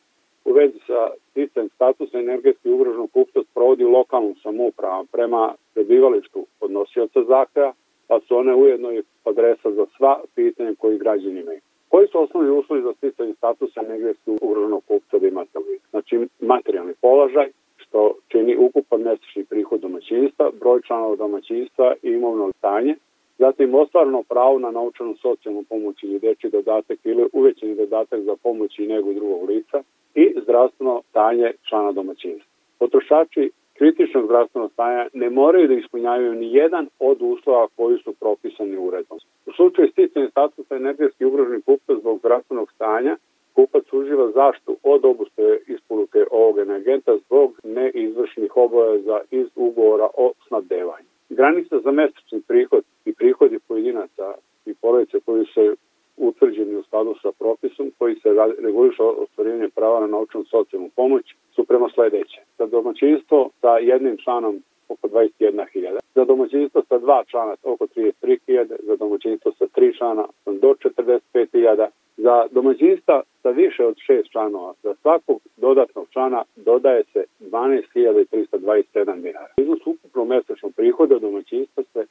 u 0.46 0.54
vezi 0.54 0.80
sa 0.88 1.00
sticajem 1.30 1.70
statusa 1.70 2.20
energetski 2.20 2.70
ugroženog 2.70 3.12
kupca 3.12 3.40
sprovodi 3.52 3.84
lokalnom 3.84 4.36
samoupravom 4.44 5.08
prema 5.08 5.54
prebivalištu 5.74 6.46
podnosioca 6.60 7.24
zahteva, 7.24 7.74
pa 8.08 8.20
su 8.20 8.38
one 8.38 8.56
ujedno 8.56 8.92
i 8.92 9.04
adresa 9.24 9.72
za 9.72 9.86
sva 9.98 10.22
pitanja 10.36 10.74
koji 10.78 10.98
građani 10.98 11.40
imaju. 11.40 11.60
Koji 11.90 12.08
su 12.08 12.22
osnovni 12.22 12.50
uslovi 12.50 12.82
za 12.82 12.94
sticanje 12.94 13.34
statusa 13.34 13.82
energetski 13.86 14.32
ugroženog 14.42 14.84
kupca 14.88 15.20
da 15.20 15.28
imate 15.28 15.60
li? 15.60 15.80
Znači, 15.92 16.28
materijalni 16.40 16.94
položaj, 17.02 17.50
čini 18.44 18.58
ukupan 18.58 19.02
mesečni 19.02 19.44
prihod 19.44 19.82
domaćinstva, 19.82 20.52
broj 20.60 20.82
članova 20.82 21.16
domaćinstva 21.16 21.94
i 22.04 22.10
imovno 22.10 22.52
stanje, 22.58 22.96
zatim 23.38 23.76
ostvarno 23.76 24.24
pravo 24.24 24.60
na 24.60 24.72
naučanu 24.72 25.16
socijalnu 25.16 25.64
pomoć 25.70 26.04
ili 26.04 26.20
deči 26.20 26.50
dodatak 26.50 27.00
ili 27.04 27.28
uvećeni 27.34 27.76
dodatak 27.76 28.22
za 28.22 28.36
pomoć 28.44 28.80
i 28.80 28.88
negu 28.88 29.14
drugog 29.14 29.50
lica 29.50 29.84
i 30.16 30.34
zdravstveno 30.44 31.02
stanje 31.10 31.52
člana 31.70 31.92
domaćinstva. 31.92 32.52
Potrošači 32.80 33.52
kritičnog 33.74 34.26
zdravstvenog 34.26 34.72
stanja 34.72 35.08
ne 35.14 35.30
moraju 35.30 35.68
da 35.68 35.74
ispunjavaju 35.74 36.34
ni 36.34 36.54
jedan 36.54 36.88
od 37.00 37.18
uslova 37.22 37.68
koji 37.76 37.98
su 37.98 38.14
propisani 38.20 38.78
uredbom. 38.78 39.18
U 39.46 39.52
slučaju 39.52 39.88
sticanja 39.92 40.30
statusa 40.30 40.76
energetski 40.76 41.26
ugroženih 41.26 41.66
kupca 41.66 41.94
zbog 42.00 42.20
zdravstvenog 42.20 42.72
stanja, 42.72 43.18
kupac 43.64 43.94
uživa 43.94 44.32
zaštu 44.32 44.78
od 44.84 45.06
obustave 45.06 45.58
isporuke 45.68 46.26
ovog 46.32 46.60
energenta 46.60 47.18
zbog 47.26 47.60
neizvršenih 47.64 48.58
obaveza 48.58 49.20
iz 49.32 49.48
ugovora 49.56 50.08
o 50.18 50.32
snabdevanju. 50.48 51.08
Granica 51.30 51.80
za 51.80 51.92
mesečni 51.92 52.42
prihod 52.48 52.84
i 53.06 53.14
prihodi 53.14 53.60
pojedinaca 53.68 54.34
i 54.66 54.74
porodice 54.82 55.20
koji 55.26 55.46
se 55.46 55.76
utvrđeni 56.18 56.76
u 56.76 56.84
skladu 56.84 57.16
sa 57.22 57.32
propisom 57.40 57.92
koji 57.98 58.16
se 58.16 58.30
reguliše 58.64 59.04
ostvarivanje 59.04 59.70
prava 59.70 60.00
na 60.00 60.08
naučnu 60.08 60.44
socijalnu 60.44 60.90
pomoć 60.96 61.36
su 61.56 61.64
prema 61.64 61.90
sledeće. 61.94 62.42
Za 62.58 62.66
domaćinstvo 62.66 63.50
sa 63.62 63.78
jednim 63.78 64.18
članom 64.18 64.64
oko 64.90 65.08
21.000, 65.08 66.00
za 66.16 66.26
domaćinstvo 66.26 66.84
sa 66.90 66.98
dva 66.98 67.24
člana 67.28 67.56
oko 67.64 67.86
33.000, 67.86 68.76
za 68.84 68.96
domaćinstvo 68.96 69.52
sa 69.52 69.68
tri 69.68 69.98
člana 69.98 70.26
do 70.46 70.76
45.000, 70.84 71.88
za 72.18 72.46
domaćinstva 72.52 73.22
sa 73.42 73.50
više 73.50 73.86
od 73.86 73.96
šest 73.98 74.32
članova, 74.32 74.74
za 74.84 74.94
svakog 75.02 75.40
dodatnog 75.58 76.08
člana 76.10 76.44
dodaje 76.56 77.04
se 77.14 77.24
12.327 77.40 79.22
dinara. 79.22 79.54
Iznos 79.58 79.80
ukupno 79.86 80.26
mesečnog 80.26 80.72
prihoda 80.76 81.20
domaćinstva 81.20 81.84
se 81.94 82.06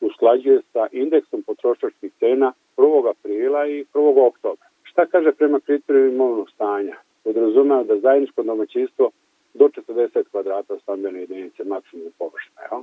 usklađuje 0.00 0.60
sa 0.72 0.86
indeksom 0.92 1.42
potrošačkih 1.42 2.12
cena 2.18 2.52
1. 2.76 3.10
aprila 3.10 3.66
i 3.66 3.84
1. 3.94 4.26
oktobra. 4.26 4.66
Šta 4.82 5.06
kaže 5.06 5.32
prema 5.32 5.60
kriteriju 5.60 6.12
imovnog 6.12 6.50
stanja? 6.50 6.96
Podrazumeva 7.24 7.84
da 7.84 7.98
zajedničko 7.98 8.42
domaćinstvo 8.42 9.10
do 9.54 9.68
40 9.68 10.24
kvadrata 10.30 10.78
stambene 10.78 11.20
jedinice 11.20 11.64
maksimum 11.64 12.12
površine. 12.18 12.60
Jel? 12.70 12.82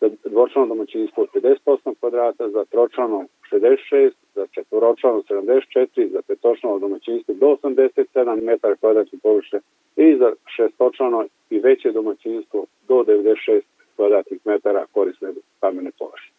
Za 0.00 0.30
dvočlano 0.30 0.68
domaćinstvo 0.68 1.26
50% 1.34 1.94
kvadrata, 2.00 2.48
za 2.48 2.64
tročlano 2.64 3.24
66, 3.60 4.12
za 4.34 4.46
četvoročlano 4.46 5.22
74, 5.22 6.10
za 6.12 6.22
petočlano 6.22 6.78
domaćinstvo 6.78 7.34
do 7.34 7.46
87 7.62 8.42
metara 8.42 8.76
kvadratnih 8.76 9.22
površine 9.22 9.60
i 9.96 10.16
za 10.18 10.32
šestočlano 10.56 11.26
i 11.50 11.58
veće 11.58 11.92
domaćinstvo 11.92 12.66
do 12.88 12.94
96 12.94 13.60
kvadratnih 13.96 14.40
metara 14.44 14.86
korisne 14.92 15.28
stambene 15.56 15.90
površine. 15.98 16.34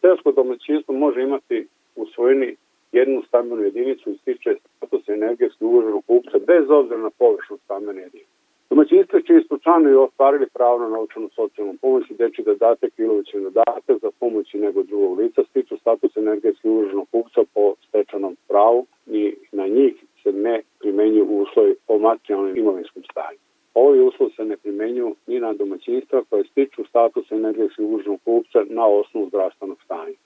Seosko 0.00 0.32
domaćinstvo 0.32 0.94
može 0.94 1.22
imati 1.22 1.66
u 1.96 2.06
svojini 2.06 2.56
jednu 2.92 3.22
stambenu 3.28 3.62
jedinicu 3.62 4.10
i 4.10 4.18
stiče 4.18 4.56
status 4.76 5.08
energetski 5.08 5.64
ugroženog 5.64 6.04
kupca 6.06 6.38
bez 6.46 6.70
obzira 6.70 7.00
na 7.00 7.10
površnu 7.10 7.56
stambene 7.64 8.02
jedinice. 8.02 8.37
Domaćinstva 8.70 9.20
čiji 9.20 9.40
su 9.48 9.58
članovi 9.58 9.94
ostvarili 9.94 10.46
pravo 10.54 10.78
na 10.78 10.88
naučanu 10.88 11.28
socijalnu 11.28 11.74
pomoć 11.80 12.10
i 12.10 12.14
deči 12.14 12.42
dodatak 12.42 12.92
ili 12.98 13.08
uvećen 13.08 13.42
dodatak 13.42 13.96
za 14.02 14.10
pomoć 14.20 14.54
i 14.54 14.58
nego 14.58 14.82
drugog 14.82 15.18
lica 15.18 15.42
stiču 15.50 15.76
status 15.76 16.16
energetski 16.16 16.68
ugroženog 16.68 17.08
kupca 17.10 17.40
po 17.54 17.74
stečanom 17.88 18.36
pravu 18.48 18.86
i 19.06 19.34
na 19.52 19.66
njih 19.66 19.94
se 20.22 20.32
ne 20.32 20.62
primenjuju 20.80 21.24
uslovi 21.24 21.74
po 21.86 21.98
materijalnom 21.98 22.56
imovinskom 22.56 23.02
stanju. 23.10 23.38
Ovi 23.74 24.00
uslov 24.00 24.30
se 24.36 24.44
ne 24.44 24.56
primenjuju 24.56 25.14
ni 25.26 25.40
na 25.40 25.52
domaćinstva 25.52 26.22
koje 26.30 26.44
stiču 26.44 26.84
status 26.84 27.32
energetski 27.32 27.82
ugroženog 27.82 28.20
kupca 28.24 28.58
na 28.68 28.86
osnovu 28.86 29.28
zdravstvenog 29.28 29.78
stanja. 29.84 30.16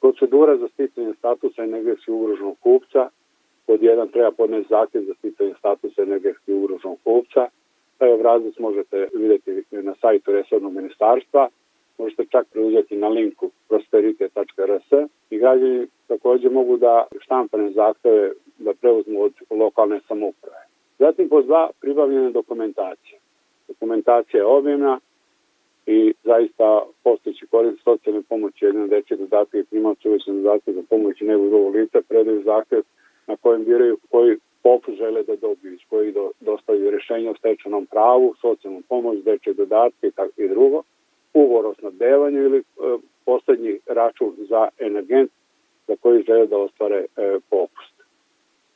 Procedura 0.00 0.56
za 0.56 0.68
sticanje 0.68 1.14
statusa 1.18 1.62
energetski 1.62 2.10
ugroženog 2.10 2.56
kupca 2.60 3.08
pod 3.66 3.82
jedan 3.82 4.08
treba 4.08 4.30
podneti 4.30 4.66
zahtjev 4.70 5.02
za 5.02 5.14
sticanje 5.14 5.54
statusa 5.58 6.02
energetski 6.02 6.52
ugroženog 6.52 6.98
kupca. 7.04 7.48
Taj 7.98 8.12
obrazac 8.12 8.58
možete 8.58 9.08
vidjeti 9.14 9.64
na 9.70 9.94
sajtu 10.00 10.32
Resornog 10.32 10.72
ministarstva, 10.72 11.48
možete 11.98 12.24
čak 12.30 12.46
preuzeti 12.52 12.96
na 12.96 13.08
linku 13.08 13.50
prosperite.rs 13.68 15.08
i 15.30 15.38
građani 15.38 15.86
takođe 16.08 16.50
mogu 16.50 16.76
da 16.76 17.06
štampane 17.20 17.70
zahteve 17.70 18.32
da 18.58 18.74
preuzmu 18.74 19.22
od 19.22 19.32
lokalne 19.50 20.00
samouprave. 20.08 20.66
Zatim 20.98 21.28
po 21.28 21.42
dva 21.42 21.70
pribavljene 21.80 22.30
dokumentacije. 22.30 23.18
Dokumentacija 23.68 24.40
je 24.40 24.46
obimna 24.46 25.00
i 25.86 26.14
zaista 26.24 26.82
postojeći 27.04 27.46
korist 27.46 27.82
socijalne 27.84 28.22
pomoći 28.28 28.64
jedne 28.64 28.86
deče 28.86 29.16
dodatke 29.16 29.58
i 29.58 29.64
primavci 29.64 30.08
uvećne 30.08 30.34
dodatke 30.34 30.72
za 30.72 30.82
pomoć 30.90 31.20
i 31.20 31.24
nego 31.24 31.48
drugog 31.48 31.74
lica 31.74 31.98
predaju 32.08 32.42
zahtev 32.42 32.82
na 33.26 33.36
kojem 33.36 33.64
biraju 33.64 33.98
koji 34.10 34.36
popus 34.62 34.94
žele 34.94 35.22
da 35.22 35.36
dobiju, 35.36 35.72
iz 35.72 35.80
koji 35.90 36.12
do, 36.12 36.30
dostavljaju 36.40 36.90
rešenje 36.90 37.30
o 37.30 37.34
stečanom 37.34 37.86
pravu, 37.86 38.34
socijalnu 38.40 38.82
pomoć, 38.88 39.18
deče 39.18 39.52
dodatke 39.52 40.06
i, 40.06 40.10
tako, 40.10 40.42
i 40.42 40.48
drugo, 40.48 40.82
ugovor 41.34 41.66
o 41.66 41.74
snabdevanju 41.74 42.42
ili 42.42 42.58
e, 42.58 42.62
poslednji 43.24 43.78
račun 43.86 44.32
za 44.38 44.68
energent 44.78 45.30
za 45.86 45.96
koji 46.00 46.22
žele 46.22 46.46
da 46.46 46.58
ostvare 46.58 47.06
e, 47.16 47.38
popust 47.50 47.96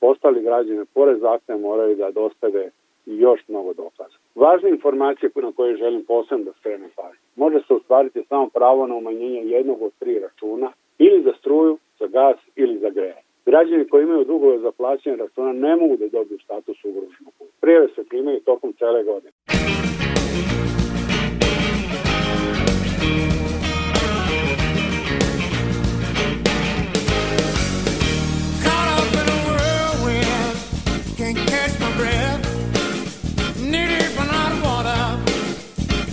ostali 0.01 0.43
građani 0.43 0.85
pored 0.95 1.21
zahteva 1.21 1.59
moraju 1.59 1.97
da 1.97 2.11
dostave 2.11 2.71
još 3.07 3.41
mnogo 3.49 3.73
dokaza. 3.73 4.17
Važne 4.35 4.71
informacije 4.71 5.31
na 5.35 5.53
koje 5.53 5.77
želim 5.77 6.05
posebno 6.05 6.45
da 6.45 6.53
skrenem 6.53 6.91
pažnju. 6.97 7.21
Može 7.37 7.59
se 7.67 7.75
ostvariti 7.75 8.25
samo 8.29 8.49
pravo 8.49 8.87
na 8.87 8.95
umanjenje 8.95 9.41
jednog 9.41 9.83
od 9.83 9.93
tri 9.99 10.19
računa 10.19 10.73
ili 10.99 11.23
za 11.23 11.33
struju, 11.39 11.79
za 11.99 12.07
gas 12.07 12.37
ili 12.57 12.79
za 12.79 12.91
greje. 12.91 13.23
Građani 13.51 13.89
koji 13.89 14.03
imaju 14.03 14.25
dugove 14.25 14.59
za 14.59 14.73
plaćanje 14.73 15.17
računa 15.17 15.53
ne 15.53 15.77
mogu 15.77 15.97
da 15.97 16.09
dobiju 16.09 16.39
status 16.39 16.85
ugroženog. 16.85 17.35
Prijeve 17.61 17.89
se 17.95 18.05
primaju 18.09 18.41
tokom 18.41 18.73
cele 18.79 19.05
godine. 19.05 19.31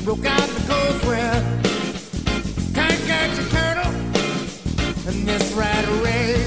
broke 0.08 0.26
out 0.26 0.50
the. 0.50 0.68
Can't 2.74 2.98
a 5.08 5.12
this 5.26 5.54
rat 5.54 5.86
race. 6.02 6.47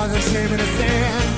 was 0.00 0.12
a 0.14 0.30
shame 0.30 0.50
in 0.50 0.56
the 0.56 0.64
sand. 0.64 1.29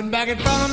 Looking 0.00 0.10
back 0.10 0.28
in 0.28 0.38
front 0.38 0.69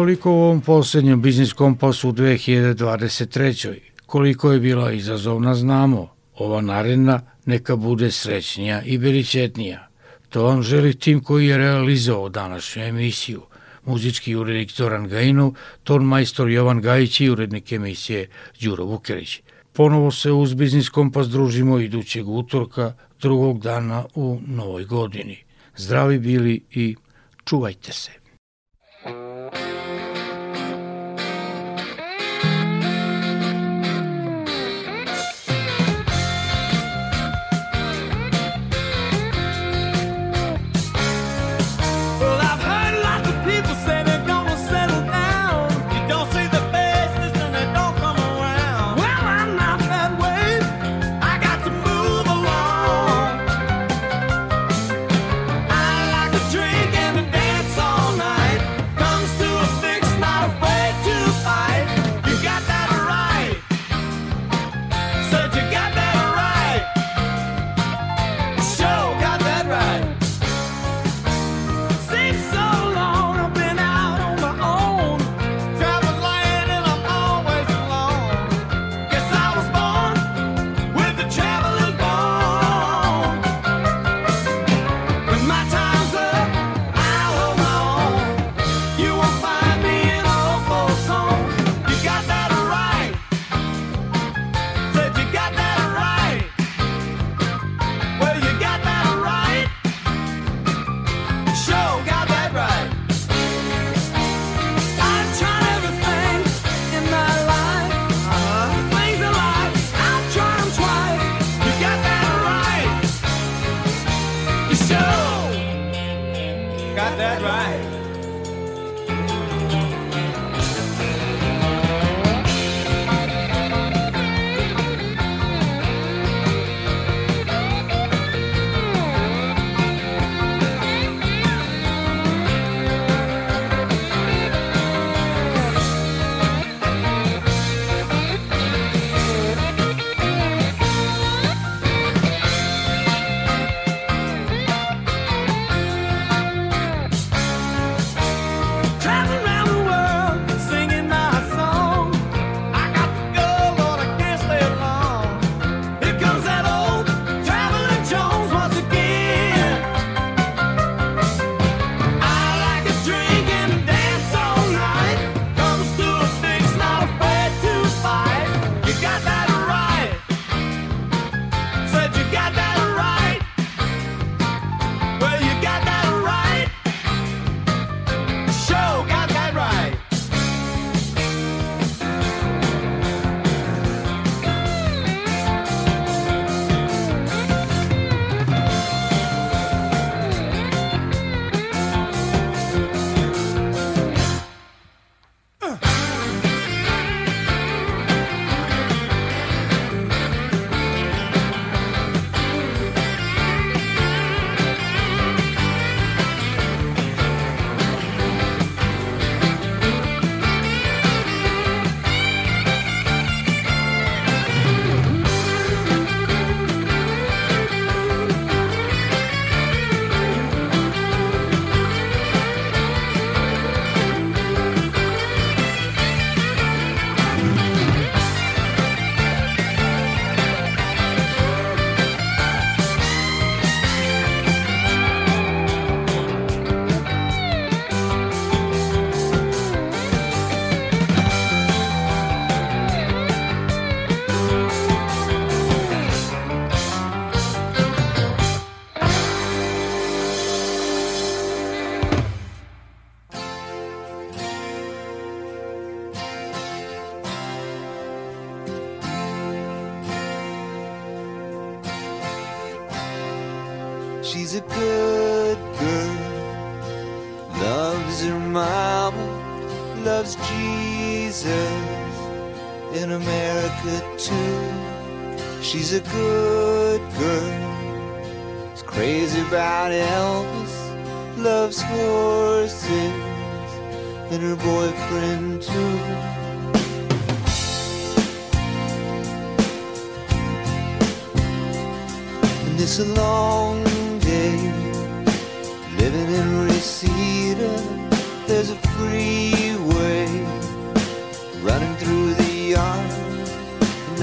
Toliko 0.00 0.30
u 0.30 0.34
ovom 0.34 0.60
poslednjem 0.60 1.22
biznis 1.22 1.52
kompasu 1.52 2.08
u 2.08 2.12
2023. 2.12 3.78
Koliko 4.06 4.52
je 4.52 4.60
bila 4.60 4.92
izazovna 4.92 5.54
znamo, 5.54 6.08
ova 6.34 6.60
naredna 6.60 7.20
neka 7.46 7.76
bude 7.76 8.10
srećnija 8.10 8.82
i 8.82 8.98
beričetnija. 8.98 9.88
To 10.28 10.44
vam 10.44 10.62
želi 10.62 10.94
tim 10.94 11.20
koji 11.22 11.46
je 11.46 11.58
realizovao 11.58 12.28
današnju 12.28 12.82
emisiju. 12.82 13.42
Muzički 13.84 14.36
urednik 14.36 14.72
Zoran 14.72 15.08
Gajinov, 15.08 15.52
ton 15.84 16.04
majstor 16.04 16.50
Jovan 16.50 16.80
Gajić 16.80 17.20
i 17.20 17.30
urednik 17.30 17.72
emisije 17.72 18.28
Đuro 18.60 18.84
Vukerić. 18.84 19.40
Ponovo 19.72 20.10
se 20.10 20.32
uz 20.32 20.54
Biznis 20.54 20.88
Kompas 20.88 21.28
družimo 21.28 21.78
idućeg 21.78 22.28
utorka, 22.28 22.92
drugog 23.20 23.60
dana 23.62 24.04
u 24.14 24.38
novoj 24.46 24.84
godini. 24.84 25.38
Zdravi 25.76 26.18
bili 26.18 26.60
i 26.70 26.96
čuvajte 27.44 27.92
se. 27.92 28.19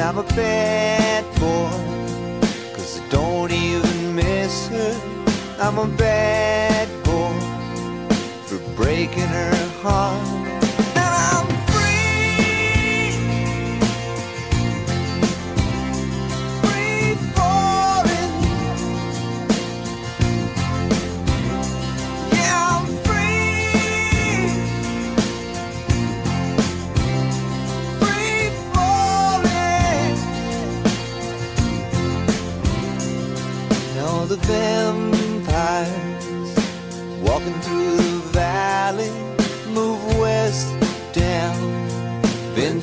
I'm 0.07 0.19
a 0.19 0.23
bad 0.23 1.25
boy. 1.35 1.69
Cause 2.73 3.01
I 3.01 3.09
don't 3.09 3.51
even 3.51 4.15
miss 4.15 4.69
her. 4.69 4.95
I'm 5.59 5.77
a 5.77 5.85
bad 5.85 6.87
boy 7.03 7.37
for 8.45 8.57
breaking 8.77 9.27
her 9.27 9.53
heart. 9.81 10.26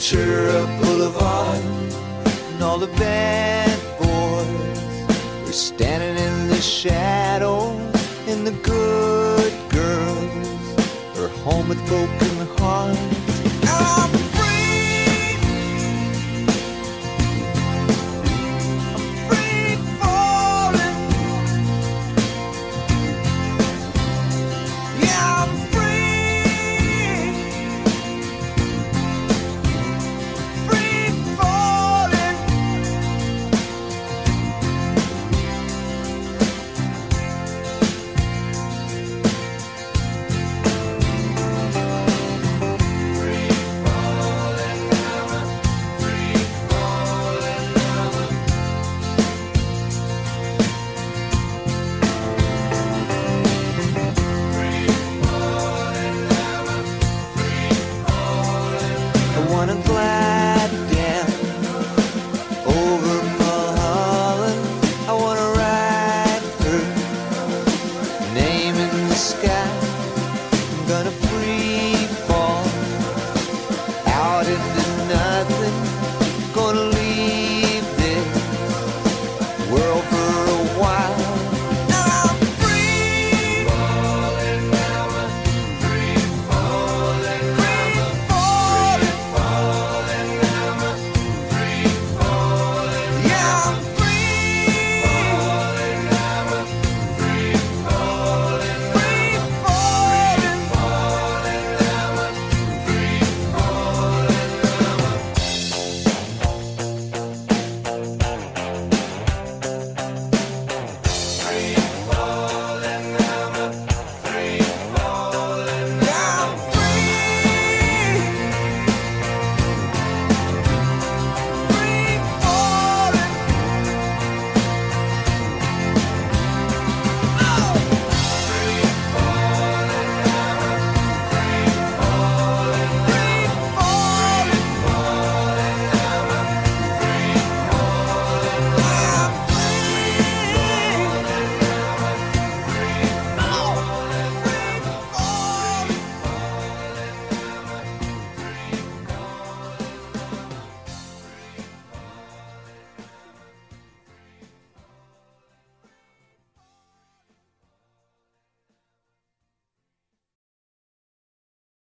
Ventura 0.04 0.66
Boulevard, 0.82 1.64
and 2.52 2.62
all 2.62 2.78
the 2.78 2.92
bad 2.98 3.78
boys 3.98 5.46
were 5.46 5.52
standing 5.52 6.22
in 6.22 6.48
the 6.48 6.60
shadows, 6.60 7.80
and 8.28 8.46
the 8.46 8.52
good 8.62 9.52
girls 9.70 11.18
are 11.18 11.28
home 11.42 11.70
with 11.70 11.78
broken 11.88 12.33